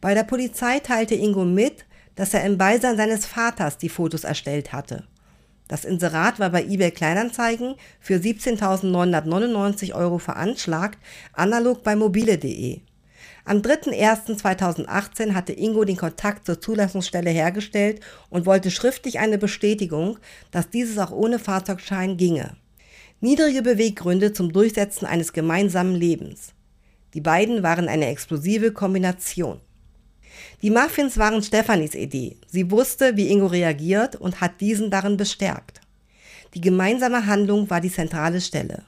Bei 0.00 0.14
der 0.14 0.22
Polizei 0.22 0.78
teilte 0.78 1.16
Ingo 1.16 1.44
mit, 1.44 1.86
dass 2.18 2.34
er 2.34 2.44
im 2.44 2.58
Beisein 2.58 2.96
seines 2.96 3.26
Vaters 3.26 3.78
die 3.78 3.88
Fotos 3.88 4.24
erstellt 4.24 4.72
hatte. 4.72 5.04
Das 5.68 5.84
Inserat 5.84 6.40
war 6.40 6.50
bei 6.50 6.64
eBay 6.64 6.90
Kleinanzeigen 6.90 7.76
für 8.00 8.16
17.999 8.16 9.94
Euro 9.94 10.18
veranschlagt, 10.18 10.98
analog 11.32 11.84
bei 11.84 11.94
mobile.de. 11.94 12.80
Am 13.44 13.58
3.1.2018 13.58 15.34
hatte 15.34 15.52
Ingo 15.52 15.84
den 15.84 15.96
Kontakt 15.96 16.44
zur 16.44 16.60
Zulassungsstelle 16.60 17.30
hergestellt 17.30 18.00
und 18.30 18.46
wollte 18.46 18.72
schriftlich 18.72 19.20
eine 19.20 19.38
Bestätigung, 19.38 20.18
dass 20.50 20.70
dieses 20.70 20.98
auch 20.98 21.12
ohne 21.12 21.38
Fahrzeugschein 21.38 22.16
ginge. 22.16 22.56
Niedrige 23.20 23.62
Beweggründe 23.62 24.32
zum 24.32 24.52
Durchsetzen 24.52 25.06
eines 25.06 25.32
gemeinsamen 25.32 25.94
Lebens. 25.94 26.52
Die 27.14 27.20
beiden 27.20 27.62
waren 27.62 27.88
eine 27.88 28.08
explosive 28.08 28.72
Kombination. 28.72 29.60
Die 30.62 30.70
Muffins 30.70 31.18
waren 31.18 31.42
Stefanis 31.42 31.94
Idee. 31.94 32.36
Sie 32.48 32.70
wusste, 32.70 33.16
wie 33.16 33.28
Ingo 33.28 33.46
reagiert 33.46 34.16
und 34.16 34.40
hat 34.40 34.60
diesen 34.60 34.90
darin 34.90 35.16
bestärkt. 35.16 35.80
Die 36.54 36.60
gemeinsame 36.60 37.26
Handlung 37.26 37.68
war 37.70 37.80
die 37.80 37.92
zentrale 37.92 38.40
Stelle. 38.40 38.84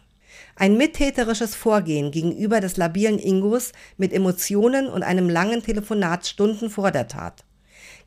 Ein 0.57 0.77
mittäterisches 0.77 1.55
Vorgehen 1.55 2.11
gegenüber 2.11 2.61
des 2.61 2.77
labilen 2.77 3.19
Ingos 3.19 3.73
mit 3.97 4.13
Emotionen 4.13 4.89
und 4.89 5.03
einem 5.03 5.29
langen 5.29 5.63
Telefonat 5.63 6.27
Stunden 6.27 6.71
vor 6.71 6.91
der 6.91 7.09
Tat. 7.09 7.45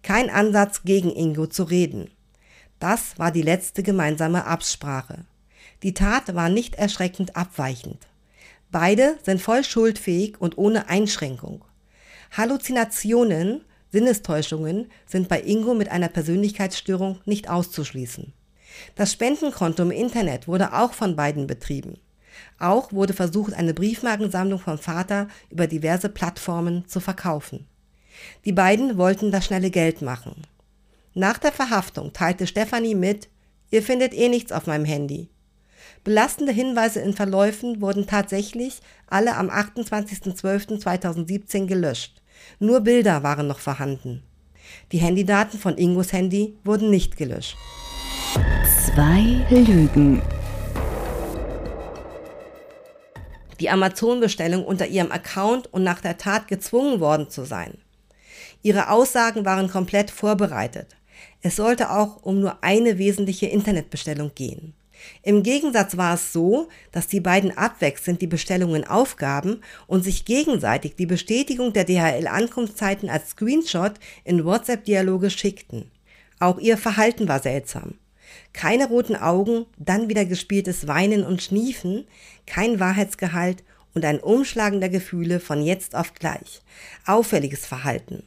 Kein 0.03 0.29
Ansatz 0.29 0.83
gegen 0.83 1.11
Ingo 1.11 1.47
zu 1.47 1.63
reden. 1.63 2.09
Das 2.79 3.17
war 3.17 3.31
die 3.31 3.41
letzte 3.41 3.81
gemeinsame 3.81 4.45
Absprache. 4.45 5.25
Die 5.83 5.93
Tat 5.93 6.35
war 6.35 6.49
nicht 6.49 6.75
erschreckend 6.75 7.35
abweichend. 7.35 8.07
Beide 8.71 9.17
sind 9.23 9.41
voll 9.41 9.63
schuldfähig 9.63 10.41
und 10.41 10.57
ohne 10.57 10.89
Einschränkung. 10.89 11.63
Halluzinationen, 12.35 13.63
Sinnestäuschungen 13.91 14.89
sind 15.05 15.29
bei 15.29 15.39
Ingo 15.41 15.75
mit 15.75 15.89
einer 15.89 16.07
Persönlichkeitsstörung 16.07 17.19
nicht 17.25 17.47
auszuschließen. 17.47 18.33
Das 18.95 19.11
Spendenkonto 19.11 19.83
im 19.83 19.91
Internet 19.91 20.47
wurde 20.47 20.73
auch 20.73 20.93
von 20.93 21.15
beiden 21.15 21.45
betrieben. 21.45 21.99
Auch 22.57 22.91
wurde 22.91 23.13
versucht, 23.13 23.53
eine 23.53 23.75
Briefmarkensammlung 23.75 24.59
vom 24.59 24.79
Vater 24.79 25.27
über 25.51 25.67
diverse 25.67 26.09
Plattformen 26.09 26.87
zu 26.87 26.99
verkaufen. 26.99 27.67
Die 28.45 28.51
beiden 28.51 28.97
wollten 28.97 29.29
das 29.29 29.45
schnelle 29.45 29.69
Geld 29.69 30.01
machen. 30.01 30.33
Nach 31.13 31.37
der 31.37 31.51
Verhaftung 31.51 32.13
teilte 32.13 32.47
Stefanie 32.47 32.95
mit, 32.95 33.29
ihr 33.69 33.83
findet 33.83 34.15
eh 34.15 34.29
nichts 34.29 34.51
auf 34.51 34.65
meinem 34.65 34.85
Handy. 34.85 35.29
Belastende 36.03 36.51
Hinweise 36.51 36.99
in 36.99 37.13
Verläufen 37.13 37.79
wurden 37.79 38.07
tatsächlich 38.07 38.81
alle 39.05 39.35
am 39.35 39.51
28.12.2017 39.51 41.67
gelöscht. 41.67 42.22
Nur 42.59 42.81
Bilder 42.81 43.23
waren 43.23 43.47
noch 43.47 43.59
vorhanden. 43.59 44.23
Die 44.91 44.99
Handydaten 44.99 45.59
von 45.59 45.77
Ingos 45.77 46.13
Handy 46.13 46.55
wurden 46.63 46.89
nicht 46.89 47.17
gelöscht. 47.17 47.57
Zwei 48.85 49.45
Lügen. 49.49 50.21
die 53.63 53.69
Amazon-Bestellung 53.69 54.65
unter 54.65 54.87
ihrem 54.87 55.09
Account 55.13 55.71
und 55.73 55.83
nach 55.83 56.01
der 56.01 56.17
Tat 56.17 56.49
gezwungen 56.49 56.99
worden 56.99 57.29
zu 57.29 57.45
sein. 57.45 57.77
Ihre 58.61 58.89
Aussagen 58.89 59.45
waren 59.45 59.69
komplett 59.69 60.11
vorbereitet. 60.11 60.97
Es 61.41 61.55
sollte 61.55 61.89
auch 61.89 62.23
um 62.23 62.41
nur 62.41 62.61
eine 62.61 62.97
wesentliche 62.97 63.45
Internetbestellung 63.45 64.31
gehen. 64.35 64.73
Im 65.21 65.43
Gegensatz 65.43 65.97
war 65.97 66.15
es 66.15 66.33
so, 66.33 66.69
dass 66.91 67.07
die 67.07 67.19
beiden 67.19 67.57
abwechselnd 67.57 68.21
die 68.21 68.27
Bestellungen 68.27 68.85
aufgaben 68.85 69.61
und 69.87 70.03
sich 70.03 70.25
gegenseitig 70.25 70.95
die 70.95 71.05
Bestätigung 71.05 71.73
der 71.73 71.85
DHL-Ankunftszeiten 71.85 73.09
als 73.09 73.31
Screenshot 73.31 73.93
in 74.23 74.45
WhatsApp-Dialoge 74.45 75.29
schickten. 75.29 75.91
Auch 76.39 76.59
ihr 76.59 76.77
Verhalten 76.77 77.27
war 77.27 77.39
seltsam. 77.39 77.95
Keine 78.51 78.87
roten 78.87 79.15
Augen, 79.15 79.65
dann 79.77 80.09
wieder 80.09 80.25
gespieltes 80.25 80.87
Weinen 80.87 81.23
und 81.23 81.41
Schniefen, 81.41 82.05
kein 82.45 82.79
Wahrheitsgehalt 82.79 83.63
und 83.93 84.05
ein 84.05 84.19
Umschlagen 84.19 84.79
der 84.79 84.89
Gefühle 84.89 85.39
von 85.39 85.63
jetzt 85.63 85.95
auf 85.95 86.13
gleich. 86.13 86.61
Auffälliges 87.05 87.65
Verhalten. 87.65 88.23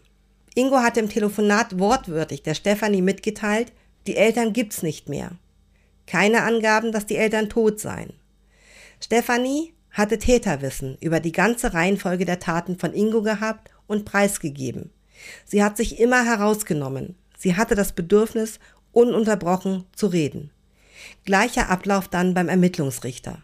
Ingo 0.55 0.79
hatte 0.79 1.01
im 1.01 1.11
Telefonat 1.11 1.79
wortwörtlich 1.79 2.43
der 2.43 2.55
Stefanie 2.55 3.03
mitgeteilt, 3.03 3.73
die 4.07 4.17
Eltern 4.17 4.53
gibt's 4.53 4.83
nicht 4.83 5.09
mehr. 5.09 5.33
Keine 6.07 6.43
Angaben, 6.43 6.93
dass 6.93 7.07
die 7.07 7.17
Eltern 7.17 7.49
tot 7.49 7.81
seien. 7.81 8.13
Stefanie 9.01 9.75
hatte 9.91 10.19
Täterwissen 10.19 10.97
über 11.01 11.21
die 11.21 11.33
ganze 11.33 11.75
Reihenfolge 11.75 12.25
der 12.25 12.39
Taten 12.39 12.79
von 12.79 12.93
Ingo 12.93 13.23
gehabt 13.23 13.71
und 13.87 14.05
preisgegeben. 14.05 14.91
Sie 15.45 15.65
hat 15.65 15.77
sich 15.77 15.99
immer 15.99 16.25
herausgenommen. 16.25 17.17
Sie 17.37 17.57
hatte 17.57 17.75
das 17.75 17.93
Bedürfnis, 17.93 18.59
ununterbrochen 18.93 19.85
zu 19.95 20.07
reden. 20.07 20.51
Gleicher 21.25 21.71
Ablauf 21.71 22.09
dann 22.09 22.35
beim 22.35 22.49
Ermittlungsrichter. 22.49 23.39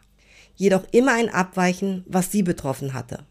Jedoch 0.55 0.85
immer 0.93 1.15
ein 1.15 1.31
Abweichen, 1.31 2.05
was 2.07 2.31
sie 2.31 2.43
betroffen 2.43 2.95
hatte. 2.95 3.25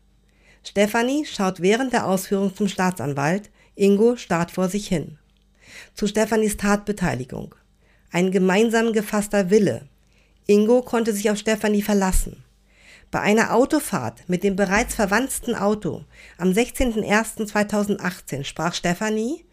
Stefanie 0.64 1.26
schaut 1.26 1.62
während 1.62 1.94
der 1.94 2.08
Ausführung 2.08 2.56
zum 2.56 2.68
Staatsanwalt, 2.68 3.50
Ingo 3.76 4.16
starrt 4.18 4.52
vor 4.52 4.70
sich 4.70 4.88
hin. 4.88 5.18
Zu 5.96 6.08
Stefanis 6.08 6.58
Tatbeteiligung 6.58 7.56
ein 8.12 8.32
gemeinsam 8.32 8.94
gefasster 8.94 9.50
Wille. 9.50 9.84
Ingo 10.46 10.82
konnte 10.82 11.14
sich 11.14 11.30
auf 11.30 11.38
Stefanie 11.38 11.82
verlassen. 11.82 12.44
Bei 13.10 13.20
einer 13.22 13.54
Autofahrt 13.54 14.28
mit 14.28 14.44
dem 14.44 14.56
bereits 14.56 14.96
verwandten 14.96 15.56
Auto 15.56 16.04
am 16.38 16.50
16.01.2018 16.50 18.44
sprach 18.44 18.74
Stefanie, 18.74 19.46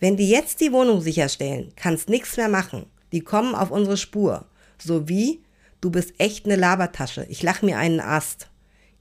wenn 0.00 0.16
die 0.16 0.28
jetzt 0.28 0.60
die 0.60 0.72
Wohnung 0.72 1.00
sicherstellen, 1.00 1.72
kannst 1.76 2.08
nix 2.08 2.36
mehr 2.36 2.48
machen. 2.48 2.86
Die 3.12 3.20
kommen 3.20 3.54
auf 3.54 3.70
unsere 3.70 3.96
Spur. 3.96 4.46
So 4.78 5.08
wie, 5.08 5.42
du 5.80 5.90
bist 5.90 6.14
echt 6.18 6.46
ne 6.46 6.56
Labertasche, 6.56 7.26
ich 7.28 7.42
lach 7.42 7.62
mir 7.62 7.78
einen 7.78 8.00
Ast. 8.00 8.48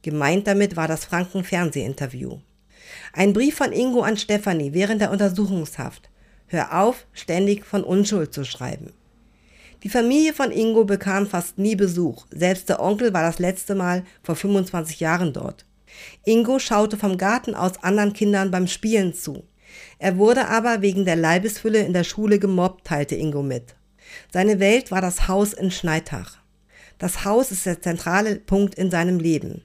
Gemeint 0.03 0.47
damit 0.47 0.75
war 0.75 0.87
das 0.87 1.05
Franken-Fernsehinterview. 1.05 2.39
Ein 3.13 3.33
Brief 3.33 3.55
von 3.55 3.71
Ingo 3.71 4.01
an 4.01 4.17
Stefanie 4.17 4.73
während 4.73 5.01
der 5.01 5.11
Untersuchungshaft. 5.11 6.09
Hör 6.47 6.81
auf, 6.81 7.05
ständig 7.13 7.65
von 7.65 7.83
Unschuld 7.83 8.33
zu 8.33 8.43
schreiben. 8.43 8.93
Die 9.83 9.89
Familie 9.89 10.33
von 10.33 10.51
Ingo 10.51 10.85
bekam 10.85 11.25
fast 11.25 11.57
nie 11.57 11.75
Besuch. 11.75 12.27
Selbst 12.29 12.69
der 12.69 12.81
Onkel 12.81 13.13
war 13.13 13.23
das 13.23 13.39
letzte 13.39 13.73
Mal 13.73 14.03
vor 14.21 14.35
25 14.35 14.99
Jahren 14.99 15.33
dort. 15.33 15.65
Ingo 16.23 16.59
schaute 16.59 16.97
vom 16.97 17.17
Garten 17.17 17.55
aus 17.55 17.83
anderen 17.83 18.13
Kindern 18.13 18.51
beim 18.51 18.67
Spielen 18.67 19.13
zu. 19.15 19.43
Er 19.97 20.17
wurde 20.17 20.47
aber 20.47 20.83
wegen 20.83 21.05
der 21.05 21.15
Leibesfülle 21.15 21.79
in 21.79 21.93
der 21.93 22.03
Schule 22.03 22.37
gemobbt, 22.37 22.85
teilte 22.85 23.15
Ingo 23.15 23.41
mit. 23.41 23.75
Seine 24.31 24.59
Welt 24.59 24.91
war 24.91 25.01
das 25.01 25.27
Haus 25.27 25.53
in 25.53 25.71
Schneitach. 25.71 26.37
Das 26.99 27.25
Haus 27.25 27.51
ist 27.51 27.65
der 27.65 27.81
zentrale 27.81 28.35
Punkt 28.35 28.75
in 28.75 28.91
seinem 28.91 29.19
Leben. 29.19 29.63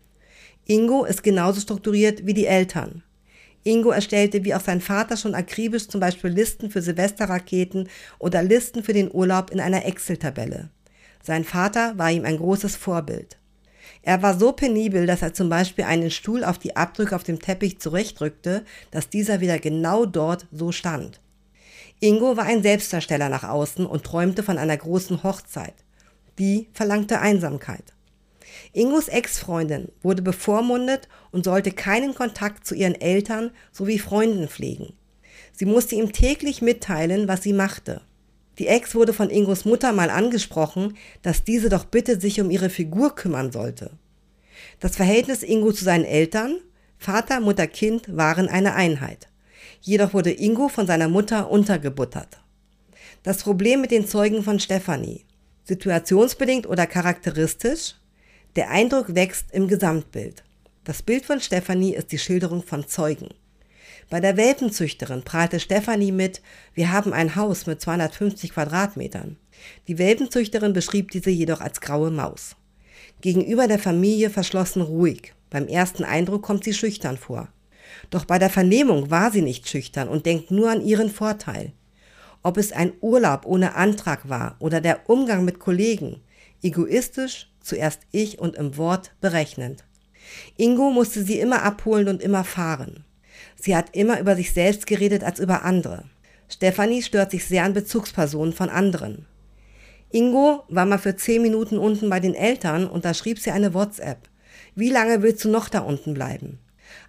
Ingo 0.65 1.05
ist 1.05 1.23
genauso 1.23 1.61
strukturiert 1.61 2.25
wie 2.25 2.35
die 2.35 2.47
Eltern. 2.47 3.03
Ingo 3.67 3.91
erstellte 3.91 4.45
wie 4.45 4.55
auch 4.55 4.61
sein 4.61 4.81
Vater 4.81 5.17
schon 5.17 5.35
akribisch 5.35 5.89
zum 5.89 6.01
Beispiel 6.01 6.31
Listen 6.31 6.71
für 6.71 6.83
Silvesterraketen 6.83 7.89
oder 8.19 8.43
Listen 8.43 8.85
für 8.85 8.93
den 8.93 9.13
Urlaub 9.13 9.51
in 9.51 9.61
einer 9.61 9.85
Excel-Tabelle. 9.85 10.71
Sein 11.23 11.43
Vater 11.43 11.99
war 11.99 12.11
ihm 12.13 12.25
ein 12.25 12.37
großes 12.37 12.77
Vorbild. 12.77 13.39
Er 14.03 14.23
war 14.23 14.39
so 14.39 14.53
penibel, 14.53 15.07
dass 15.07 15.23
er 15.23 15.35
zum 15.35 15.49
Beispiel 15.49 15.85
einen 15.85 16.13
Stuhl 16.13 16.45
auf 16.45 16.59
die 16.59 16.77
Abdrücke 16.77 17.17
auf 17.17 17.25
dem 17.25 17.41
Teppich 17.41 17.81
zurechtrückte, 17.81 18.65
dass 18.93 19.09
dieser 19.09 19.41
wieder 19.41 19.59
genau 19.59 20.07
dort 20.07 20.47
so 20.53 20.71
stand. 20.71 21.21
Ingo 21.99 22.37
war 22.37 22.45
ein 22.45 22.63
Selbstdarsteller 22.63 23.29
nach 23.29 23.43
außen 23.43 23.85
und 23.85 24.05
träumte 24.05 24.45
von 24.45 24.59
einer 24.59 24.77
großen 24.77 25.25
Hochzeit. 25.25 25.75
Die 26.39 26.69
verlangte 26.73 27.21
Einsamkeit. 27.21 27.96
Ingos 28.77 29.09
Ex-Freundin 29.09 29.89
wurde 30.03 30.21
bevormundet 30.21 31.09
und 31.33 31.47
sollte 31.47 31.73
keinen 31.73 32.15
Kontakt 32.15 32.67
zu 32.67 32.75
ihren 32.75 32.95
Eltern 32.95 33.51
sowie 33.73 33.99
Freunden 33.99 34.49
pflegen. 34.49 34.93
Sie 35.53 35.65
musste 35.65 35.95
ihm 35.95 36.13
täglich 36.13 36.61
mitteilen, 36.61 37.27
was 37.27 37.43
sie 37.43 37.55
machte. 37.55 38.03
Die 38.59 38.67
Ex 38.67 38.95
wurde 38.95 39.15
von 39.15 39.31
Ingos 39.31 39.65
Mutter 39.65 39.95
mal 39.95 40.11
angesprochen, 40.11 40.95
dass 41.23 41.43
diese 41.43 41.71
doch 41.71 41.87
bitte 41.87 42.21
sich 42.21 42.39
um 42.39 42.51
ihre 42.51 42.69
Figur 42.69 43.15
kümmern 43.15 43.51
sollte. 43.51 43.93
Das 44.79 44.97
Verhältnis 44.97 45.43
Ingo 45.43 45.73
zu 45.73 45.83
seinen 45.83 46.05
Eltern, 46.05 46.59
Vater, 46.99 47.41
Mutter, 47.41 47.67
Kind, 47.67 48.15
waren 48.15 48.47
eine 48.47 48.75
Einheit. 48.75 49.29
Jedoch 49.81 50.13
wurde 50.13 50.33
Ingo 50.33 50.69
von 50.69 50.87
seiner 50.87 51.09
Mutter 51.09 51.51
untergebuttert. 51.51 52.41
Das 53.23 53.43
Problem 53.43 53.81
mit 53.81 53.91
den 53.91 54.07
Zeugen 54.07 54.43
von 54.43 54.61
Stefanie. 54.61 55.25
Situationsbedingt 55.65 56.67
oder 56.67 56.87
charakteristisch? 56.87 57.95
Der 58.57 58.71
Eindruck 58.71 59.15
wächst 59.15 59.53
im 59.53 59.69
Gesamtbild. 59.69 60.43
Das 60.85 61.03
Bild 61.03 61.27
von 61.27 61.43
Stefanie 61.43 61.95
ist 61.95 62.11
die 62.11 62.19
Schilderung 62.19 62.63
von 62.63 62.89
Zeugen. 62.89 63.29
Bei 64.09 64.19
der 64.19 64.39
Welpenzüchterin 64.39 65.25
prahlte 65.25 65.61
Stefanie 65.61 66.11
mit, 66.11 66.41
wir 66.73 66.91
haben 66.91 67.13
ein 67.13 67.37
Haus 67.37 67.67
mit 67.67 67.83
250 67.83 68.55
Quadratmetern. 68.55 69.37
Die 69.89 69.99
Welpenzüchterin 69.99 70.73
beschrieb 70.73 71.11
diese 71.11 71.29
jedoch 71.29 71.61
als 71.61 71.83
graue 71.83 72.11
Maus. 72.11 72.57
Gegenüber 73.21 73.69
der 73.69 73.79
Familie 73.79 74.31
verschlossen 74.31 74.81
ruhig. 74.81 75.35
Beim 75.51 75.69
ersten 75.69 76.05
Eindruck 76.05 76.41
kommt 76.41 76.65
sie 76.65 76.73
schüchtern 76.73 77.19
vor. 77.19 77.49
Doch 78.09 78.25
bei 78.25 78.39
der 78.39 78.51
Vernehmung 78.51 79.11
war 79.11 79.33
sie 79.33 79.43
nicht 79.43 79.69
schüchtern 79.69 80.09
und 80.09 80.25
denkt 80.25 80.51
nur 80.51 80.71
an 80.71 80.81
ihren 80.81 81.11
Vorteil. 81.11 81.73
Ob 82.43 82.57
es 82.57 82.73
ein 82.73 82.95
Urlaub 83.03 83.45
ohne 83.45 83.75
Antrag 83.75 84.31
war 84.31 84.57
oder 84.61 84.81
der 84.81 85.11
Umgang 85.11 85.45
mit 85.45 85.59
Kollegen, 85.59 86.23
egoistisch, 86.63 87.51
zuerst 87.67 88.01
ich 88.13 88.39
und 88.39 88.57
im 88.57 88.77
Wort 88.77 89.13
berechnend. 89.21 89.85
Ingo 90.57 90.91
musste 90.91 91.23
sie 91.23 91.39
immer 91.39 91.63
abholen 91.63 92.09
und 92.09 92.23
immer 92.23 92.45
fahren. 92.45 93.05
Sie 93.57 93.77
hat 93.77 93.95
immer 93.95 94.19
über 94.21 94.37
sich 94.37 94.53
selbst 94.53 94.87
geredet 94.87 95.25
als 95.25 95.39
über 95.39 95.65
andere. 95.65 96.05
Stefanie 96.49 97.03
stört 97.03 97.31
sich 97.31 97.45
sehr 97.45 97.65
an 97.65 97.73
Bezugspersonen 97.73 98.53
von 98.53 98.69
anderen. 98.69 99.27
Ingo 100.11 100.63
war 100.69 100.87
mal 100.87 100.99
für 100.99 101.17
zehn 101.17 101.43
Minuten 101.43 101.79
unten 101.79 102.09
bei 102.09 102.21
den 102.21 102.35
Eltern 102.35 102.87
und 102.87 103.05
da 103.05 103.13
schrieb 103.13 103.39
sie 103.39 103.51
eine 103.51 103.75
WhatsApp. 103.75 104.29
Wie 104.75 104.91
lange 104.91 105.23
willst 105.23 105.45
du 105.45 105.49
noch 105.49 105.69
da 105.69 105.81
unten 105.81 106.15
bleiben? 106.15 106.59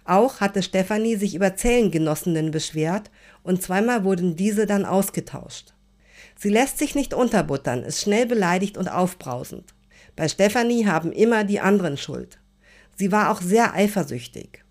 Auch 0.04 0.40
hatte 0.40 0.62
Stefanie 0.62 1.16
sich 1.16 1.34
über 1.34 1.54
Zellengenossinnen 1.54 2.50
beschwert 2.50 3.10
und 3.42 3.62
zweimal 3.62 4.04
wurden 4.04 4.36
diese 4.36 4.66
dann 4.66 4.84
ausgetauscht. 4.84 5.74
Sie 6.36 6.50
lässt 6.50 6.78
sich 6.78 6.94
nicht 6.94 7.14
unterbuttern, 7.14 7.82
ist 7.82 8.00
schnell 8.00 8.26
beleidigt 8.26 8.76
und 8.76 8.88
aufbrausend. 8.88 9.74
Bei 10.18 10.26
Stefanie 10.26 10.84
haben 10.84 11.12
immer 11.12 11.44
die 11.44 11.60
anderen 11.60 11.96
Schuld. 11.96 12.40
Sie 12.96 13.12
war 13.12 13.30
auch 13.30 13.40
sehr 13.40 13.74
eifersüchtig. 13.74 14.64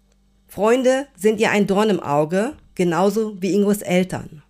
Freunde 0.45 1.07
sind 1.15 1.39
ihr 1.39 1.51
ein 1.51 1.67
Dorn 1.67 1.89
im 1.89 2.01
Auge, 2.01 2.57
genauso 2.75 3.41
wie 3.41 3.53
Ingos 3.53 3.81
Eltern. 3.81 4.43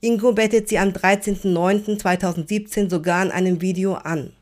Ingo 0.00 0.32
bettet 0.32 0.70
sie 0.70 0.78
am 0.78 0.88
13.09.2017 0.88 2.88
sogar 2.88 3.26
in 3.26 3.30
einem 3.30 3.60
Video 3.60 3.92
an. 3.92 4.32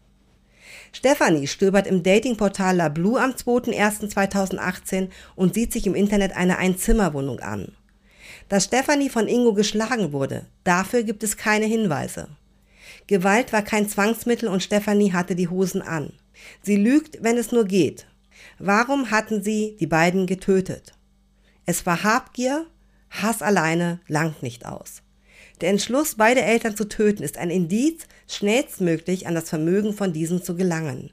Stefanie 0.92 1.48
stöbert 1.48 1.88
im 1.88 2.04
Datingportal 2.04 2.76
LaBlue 2.76 3.20
am 3.20 3.32
2.01.2018 3.32 5.08
und 5.34 5.54
sieht 5.54 5.72
sich 5.72 5.88
im 5.88 5.96
Internet 5.96 6.36
eine 6.36 6.58
Einzimmerwohnung 6.58 7.40
an. 7.40 7.72
Dass 8.48 8.66
Stefanie 8.66 9.08
von 9.08 9.26
Ingo 9.26 9.54
geschlagen 9.54 10.12
wurde, 10.12 10.46
dafür 10.62 11.02
gibt 11.02 11.24
es 11.24 11.36
keine 11.36 11.66
Hinweise. 11.66 12.28
Gewalt 13.06 13.52
war 13.52 13.62
kein 13.62 13.88
Zwangsmittel 13.88 14.48
und 14.48 14.62
Stefanie 14.62 15.12
hatte 15.12 15.36
die 15.36 15.48
Hosen 15.48 15.82
an. 15.82 16.12
Sie 16.62 16.76
lügt, 16.76 17.22
wenn 17.22 17.38
es 17.38 17.52
nur 17.52 17.64
geht. 17.64 18.06
Warum 18.58 19.10
hatten 19.10 19.42
sie 19.42 19.76
die 19.78 19.86
beiden 19.86 20.26
getötet? 20.26 20.94
Es 21.64 21.86
war 21.86 22.02
Habgier, 22.02 22.66
Hass 23.10 23.42
alleine 23.42 24.00
langt 24.08 24.42
nicht 24.42 24.66
aus. 24.66 25.02
Der 25.60 25.70
Entschluss, 25.70 26.16
beide 26.16 26.42
Eltern 26.42 26.76
zu 26.76 26.86
töten, 26.86 27.22
ist 27.22 27.38
ein 27.38 27.50
Indiz, 27.50 28.06
schnellstmöglich 28.28 29.26
an 29.26 29.34
das 29.34 29.48
Vermögen 29.48 29.94
von 29.94 30.12
diesen 30.12 30.42
zu 30.42 30.54
gelangen. 30.54 31.12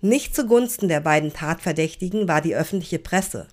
Nicht 0.00 0.36
zugunsten 0.36 0.88
der 0.88 1.00
beiden 1.00 1.32
Tatverdächtigen 1.32 2.28
war 2.28 2.40
die 2.40 2.54
öffentliche 2.54 2.98
Presse. 2.98 3.48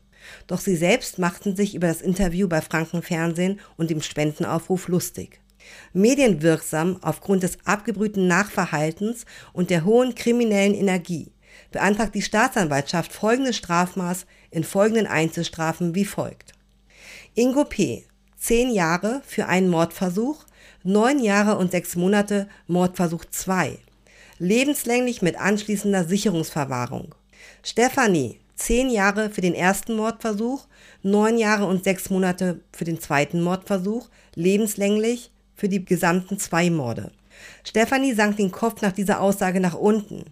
Doch 0.47 0.59
sie 0.59 0.75
selbst 0.75 1.17
machten 1.17 1.55
sich 1.55 1.73
über 1.73 1.87
das 1.87 2.01
Interview 2.01 2.47
bei 2.47 2.61
Franken 2.61 3.01
Fernsehen 3.01 3.59
und 3.77 3.89
dem 3.89 4.01
Spendenaufruf 4.01 4.87
lustig. 4.87 5.39
Medienwirksam 5.93 6.97
aufgrund 7.01 7.43
des 7.43 7.57
abgebrühten 7.65 8.27
Nachverhaltens 8.27 9.25
und 9.53 9.69
der 9.69 9.85
hohen 9.85 10.15
kriminellen 10.15 10.73
Energie 10.73 11.31
beantragt 11.71 12.15
die 12.15 12.21
Staatsanwaltschaft 12.21 13.11
folgendes 13.11 13.57
Strafmaß 13.57 14.25
in 14.51 14.63
folgenden 14.63 15.07
Einzelstrafen 15.07 15.95
wie 15.95 16.05
folgt. 16.05 16.53
Ingo 17.33 17.65
P. 17.65 18.05
zehn 18.37 18.73
Jahre 18.73 19.21
für 19.25 19.47
einen 19.47 19.69
Mordversuch, 19.69 20.45
neun 20.83 21.23
Jahre 21.23 21.57
und 21.57 21.71
sechs 21.71 21.95
Monate 21.95 22.47
Mordversuch 22.67 23.25
2. 23.25 23.77
Lebenslänglich 24.39 25.21
mit 25.21 25.39
anschließender 25.39 26.05
Sicherungsverwahrung. 26.05 27.15
Stefanie, 27.63 28.39
zehn 28.55 28.89
Jahre 28.89 29.29
für 29.29 29.41
den 29.41 29.53
ersten 29.53 29.95
Mordversuch, 29.95 30.67
neun 31.03 31.37
Jahre 31.37 31.65
und 31.65 31.83
sechs 31.83 32.09
Monate 32.09 32.61
für 32.73 32.85
den 32.85 32.99
zweiten 32.99 33.41
Mordversuch, 33.41 34.09
lebenslänglich 34.35 35.30
für 35.61 35.69
die 35.69 35.85
gesamten 35.85 36.39
zwei 36.39 36.71
Morde. 36.71 37.11
Stefanie 37.63 38.15
sank 38.15 38.35
den 38.37 38.51
Kopf 38.51 38.81
nach 38.81 38.93
dieser 38.93 39.21
Aussage 39.21 39.59
nach 39.59 39.75
unten. 39.75 40.25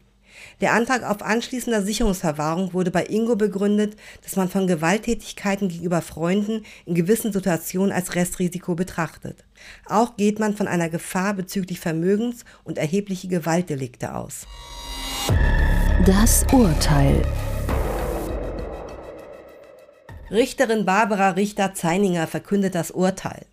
Der 0.60 0.74
Antrag 0.74 1.04
auf 1.04 1.22
anschließender 1.22 1.84
Sicherungsverwahrung 1.84 2.74
wurde 2.74 2.90
bei 2.90 3.06
Ingo 3.06 3.36
begründet, 3.36 3.96
dass 4.24 4.38
man 4.38 4.50
von 4.50 4.66
Gewalttätigkeiten 4.66 5.70
gegenüber 5.70 6.02
Freunden 6.02 6.66
in 6.88 6.96
gewissen 6.96 7.32
Situationen 7.32 7.92
als 7.92 8.16
Restrisiko 8.16 8.74
betrachtet. 8.74 9.46
Auch 9.88 10.18
geht 10.18 10.40
man 10.40 10.56
von 10.56 10.68
einer 10.68 10.90
Gefahr 10.90 11.36
bezüglich 11.36 11.80
Vermögens 11.80 12.44
und 12.64 12.80
erhebliche 12.80 13.28
Gewaltdelikte 13.28 14.16
aus. 14.16 14.48
Das 16.08 16.44
Urteil. 16.52 17.22
Richterin 20.32 20.86
Barbara 20.86 21.32
Richter-Zeininger 21.32 22.26
verkündet 22.26 22.74
das 22.74 22.90
Urteil. 22.90 23.46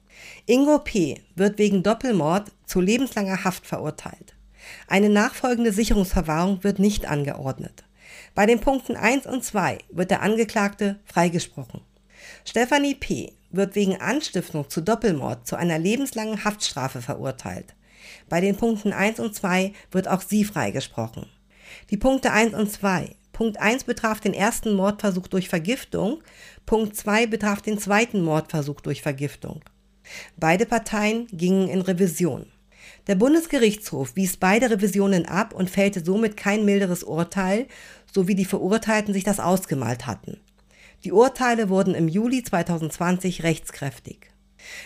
Ingo 0.48 0.78
P. 0.78 1.20
wird 1.34 1.58
wegen 1.58 1.82
Doppelmord 1.82 2.52
zu 2.66 2.80
lebenslanger 2.80 3.42
Haft 3.42 3.66
verurteilt. 3.66 4.36
Eine 4.86 5.08
nachfolgende 5.08 5.72
Sicherungsverwahrung 5.72 6.62
wird 6.62 6.78
nicht 6.78 7.06
angeordnet. 7.06 7.82
Bei 8.36 8.46
den 8.46 8.60
Punkten 8.60 8.94
1 8.94 9.26
und 9.26 9.42
2 9.42 9.78
wird 9.90 10.12
der 10.12 10.22
Angeklagte 10.22 11.00
freigesprochen. 11.04 11.80
Stefanie 12.44 12.94
P. 12.94 13.32
wird 13.50 13.74
wegen 13.74 14.00
Anstiftung 14.00 14.70
zu 14.70 14.82
Doppelmord 14.82 15.48
zu 15.48 15.56
einer 15.56 15.80
lebenslangen 15.80 16.44
Haftstrafe 16.44 17.02
verurteilt. 17.02 17.74
Bei 18.28 18.40
den 18.40 18.54
Punkten 18.54 18.92
1 18.92 19.18
und 19.18 19.34
2 19.34 19.72
wird 19.90 20.06
auch 20.06 20.20
sie 20.20 20.44
freigesprochen. 20.44 21.26
Die 21.90 21.96
Punkte 21.96 22.30
1 22.30 22.54
und 22.54 22.70
2. 22.70 23.16
Punkt 23.32 23.58
1 23.58 23.82
betraf 23.82 24.20
den 24.20 24.32
ersten 24.32 24.74
Mordversuch 24.74 25.26
durch 25.26 25.48
Vergiftung, 25.48 26.22
Punkt 26.66 26.94
2 26.94 27.26
betraf 27.26 27.62
den 27.62 27.80
zweiten 27.80 28.22
Mordversuch 28.22 28.80
durch 28.80 29.02
Vergiftung. 29.02 29.60
Beide 30.36 30.66
Parteien 30.66 31.26
gingen 31.32 31.68
in 31.68 31.80
Revision. 31.80 32.46
Der 33.06 33.14
Bundesgerichtshof 33.14 34.16
wies 34.16 34.36
beide 34.36 34.70
Revisionen 34.70 35.26
ab 35.26 35.54
und 35.54 35.70
fällte 35.70 36.04
somit 36.04 36.36
kein 36.36 36.64
milderes 36.64 37.04
Urteil, 37.04 37.66
so 38.12 38.26
wie 38.26 38.34
die 38.34 38.44
Verurteilten 38.44 39.14
sich 39.14 39.24
das 39.24 39.40
ausgemalt 39.40 40.06
hatten. 40.06 40.38
Die 41.04 41.12
Urteile 41.12 41.68
wurden 41.68 41.94
im 41.94 42.08
Juli 42.08 42.42
2020 42.42 43.42
rechtskräftig. 43.44 44.30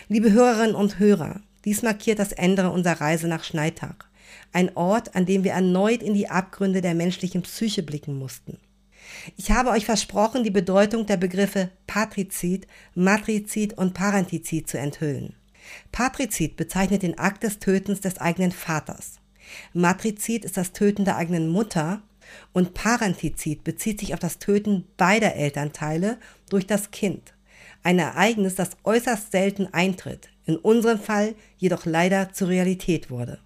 Liebe 0.07 0.31
Hörerinnen 0.31 0.75
und 0.75 0.99
Hörer, 0.99 1.41
dies 1.65 1.81
markiert 1.81 2.19
das 2.19 2.31
Ende 2.31 2.69
unserer 2.69 3.01
Reise 3.01 3.27
nach 3.27 3.43
Schneitach, 3.43 3.95
ein 4.53 4.75
Ort, 4.75 5.15
an 5.15 5.25
dem 5.25 5.43
wir 5.43 5.53
erneut 5.53 6.03
in 6.03 6.13
die 6.13 6.29
Abgründe 6.29 6.81
der 6.81 6.93
menschlichen 6.93 7.41
Psyche 7.41 7.83
blicken 7.83 8.17
mussten. 8.17 8.57
Ich 9.37 9.51
habe 9.51 9.69
euch 9.69 9.85
versprochen, 9.85 10.43
die 10.43 10.51
Bedeutung 10.51 11.05
der 11.05 11.17
Begriffe 11.17 11.69
Patrizid, 11.87 12.67
Matrizid 12.95 13.77
und 13.77 13.93
Parentizid 13.93 14.67
zu 14.67 14.77
enthüllen. 14.77 15.35
Patrizid 15.91 16.57
bezeichnet 16.57 17.03
den 17.03 17.17
Akt 17.17 17.43
des 17.43 17.59
Tötens 17.59 18.01
des 18.01 18.17
eigenen 18.19 18.51
Vaters. 18.51 19.19
Matrizid 19.73 20.45
ist 20.45 20.57
das 20.57 20.71
Töten 20.71 21.05
der 21.05 21.17
eigenen 21.17 21.49
Mutter 21.49 22.01
und 22.53 22.73
Parentizid 22.73 23.63
bezieht 23.63 23.99
sich 23.99 24.13
auf 24.13 24.19
das 24.19 24.39
Töten 24.39 24.85
beider 24.97 25.35
Elternteile 25.35 26.17
durch 26.49 26.65
das 26.65 26.91
Kind. 26.91 27.33
Ein 27.83 27.99
Ereignis, 27.99 28.55
das 28.55 28.71
äußerst 28.83 29.31
selten 29.31 29.67
eintritt, 29.73 30.29
in 30.45 30.55
unserem 30.55 30.99
Fall 30.99 31.35
jedoch 31.57 31.85
leider 31.85 32.31
zur 32.31 32.49
Realität 32.49 33.09
wurde. 33.09 33.39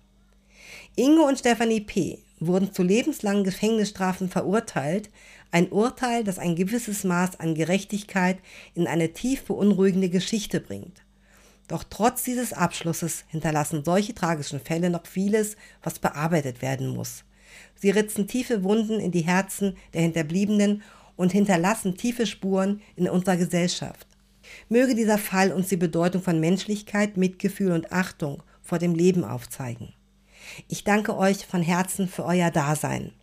Ingo 0.95 1.27
und 1.27 1.39
Stephanie 1.39 1.81
P. 1.81 2.19
wurden 2.39 2.73
zu 2.73 2.83
lebenslangen 2.83 3.43
Gefängnisstrafen 3.43 4.29
verurteilt, 4.29 5.09
ein 5.55 5.71
Urteil, 5.71 6.25
das 6.25 6.37
ein 6.37 6.57
gewisses 6.57 7.05
Maß 7.05 7.39
an 7.39 7.55
Gerechtigkeit 7.55 8.39
in 8.73 8.87
eine 8.87 9.13
tief 9.13 9.45
beunruhigende 9.45 10.09
Geschichte 10.09 10.59
bringt. 10.59 11.05
Doch 11.69 11.85
trotz 11.89 12.23
dieses 12.23 12.51
Abschlusses 12.51 13.23
hinterlassen 13.29 13.85
solche 13.85 14.13
tragischen 14.13 14.59
Fälle 14.59 14.89
noch 14.89 15.07
vieles, 15.07 15.55
was 15.81 15.97
bearbeitet 15.97 16.61
werden 16.61 16.89
muss. 16.89 17.23
Sie 17.73 17.89
ritzen 17.89 18.27
tiefe 18.27 18.65
Wunden 18.65 18.99
in 18.99 19.13
die 19.13 19.21
Herzen 19.21 19.77
der 19.93 20.01
Hinterbliebenen 20.01 20.83
und 21.15 21.31
hinterlassen 21.31 21.95
tiefe 21.95 22.25
Spuren 22.25 22.81
in 22.97 23.07
unserer 23.07 23.37
Gesellschaft. 23.37 24.07
Möge 24.67 24.93
dieser 24.93 25.17
Fall 25.17 25.53
uns 25.53 25.69
die 25.69 25.77
Bedeutung 25.77 26.21
von 26.21 26.41
Menschlichkeit, 26.41 27.15
Mitgefühl 27.15 27.71
und 27.71 27.93
Achtung 27.93 28.43
vor 28.61 28.77
dem 28.77 28.93
Leben 28.93 29.23
aufzeigen. 29.23 29.93
Ich 30.67 30.83
danke 30.83 31.15
euch 31.15 31.45
von 31.45 31.61
Herzen 31.61 32.09
für 32.09 32.25
euer 32.25 32.51
Dasein. 32.51 33.13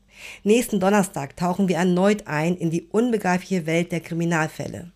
Nächsten 0.44 0.80
Donnerstag 0.80 1.36
tauchen 1.36 1.68
wir 1.68 1.76
erneut 1.76 2.26
ein 2.26 2.56
in 2.56 2.70
die 2.70 2.88
unbegreifliche 2.90 3.66
Welt 3.66 3.92
der 3.92 4.00
Kriminalfälle. 4.00 4.90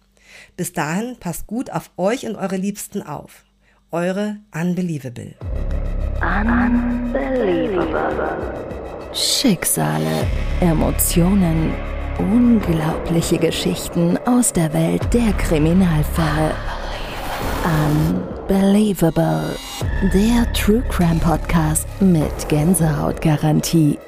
Bis 0.56 0.72
dahin 0.72 1.16
passt 1.18 1.46
gut 1.46 1.70
auf 1.70 1.90
euch 1.96 2.26
und 2.26 2.36
eure 2.36 2.56
Liebsten 2.56 3.02
auf. 3.02 3.44
Eure 3.90 4.38
Unbelievable. 4.54 5.34
Unbelievable. 6.20 7.16
Schicksale, 9.12 10.26
Emotionen, 10.60 11.72
unglaubliche 12.18 13.38
Geschichten 13.38 14.18
aus 14.26 14.52
der 14.52 14.72
Welt 14.74 15.02
der 15.14 15.32
Kriminalfälle. 15.34 16.54
Unbelievable. 17.64 19.56
Der 20.12 20.52
True 20.52 20.82
Crime 20.88 21.20
Podcast 21.20 21.86
mit 22.00 22.48
Gänsehautgarantie. 22.48 23.98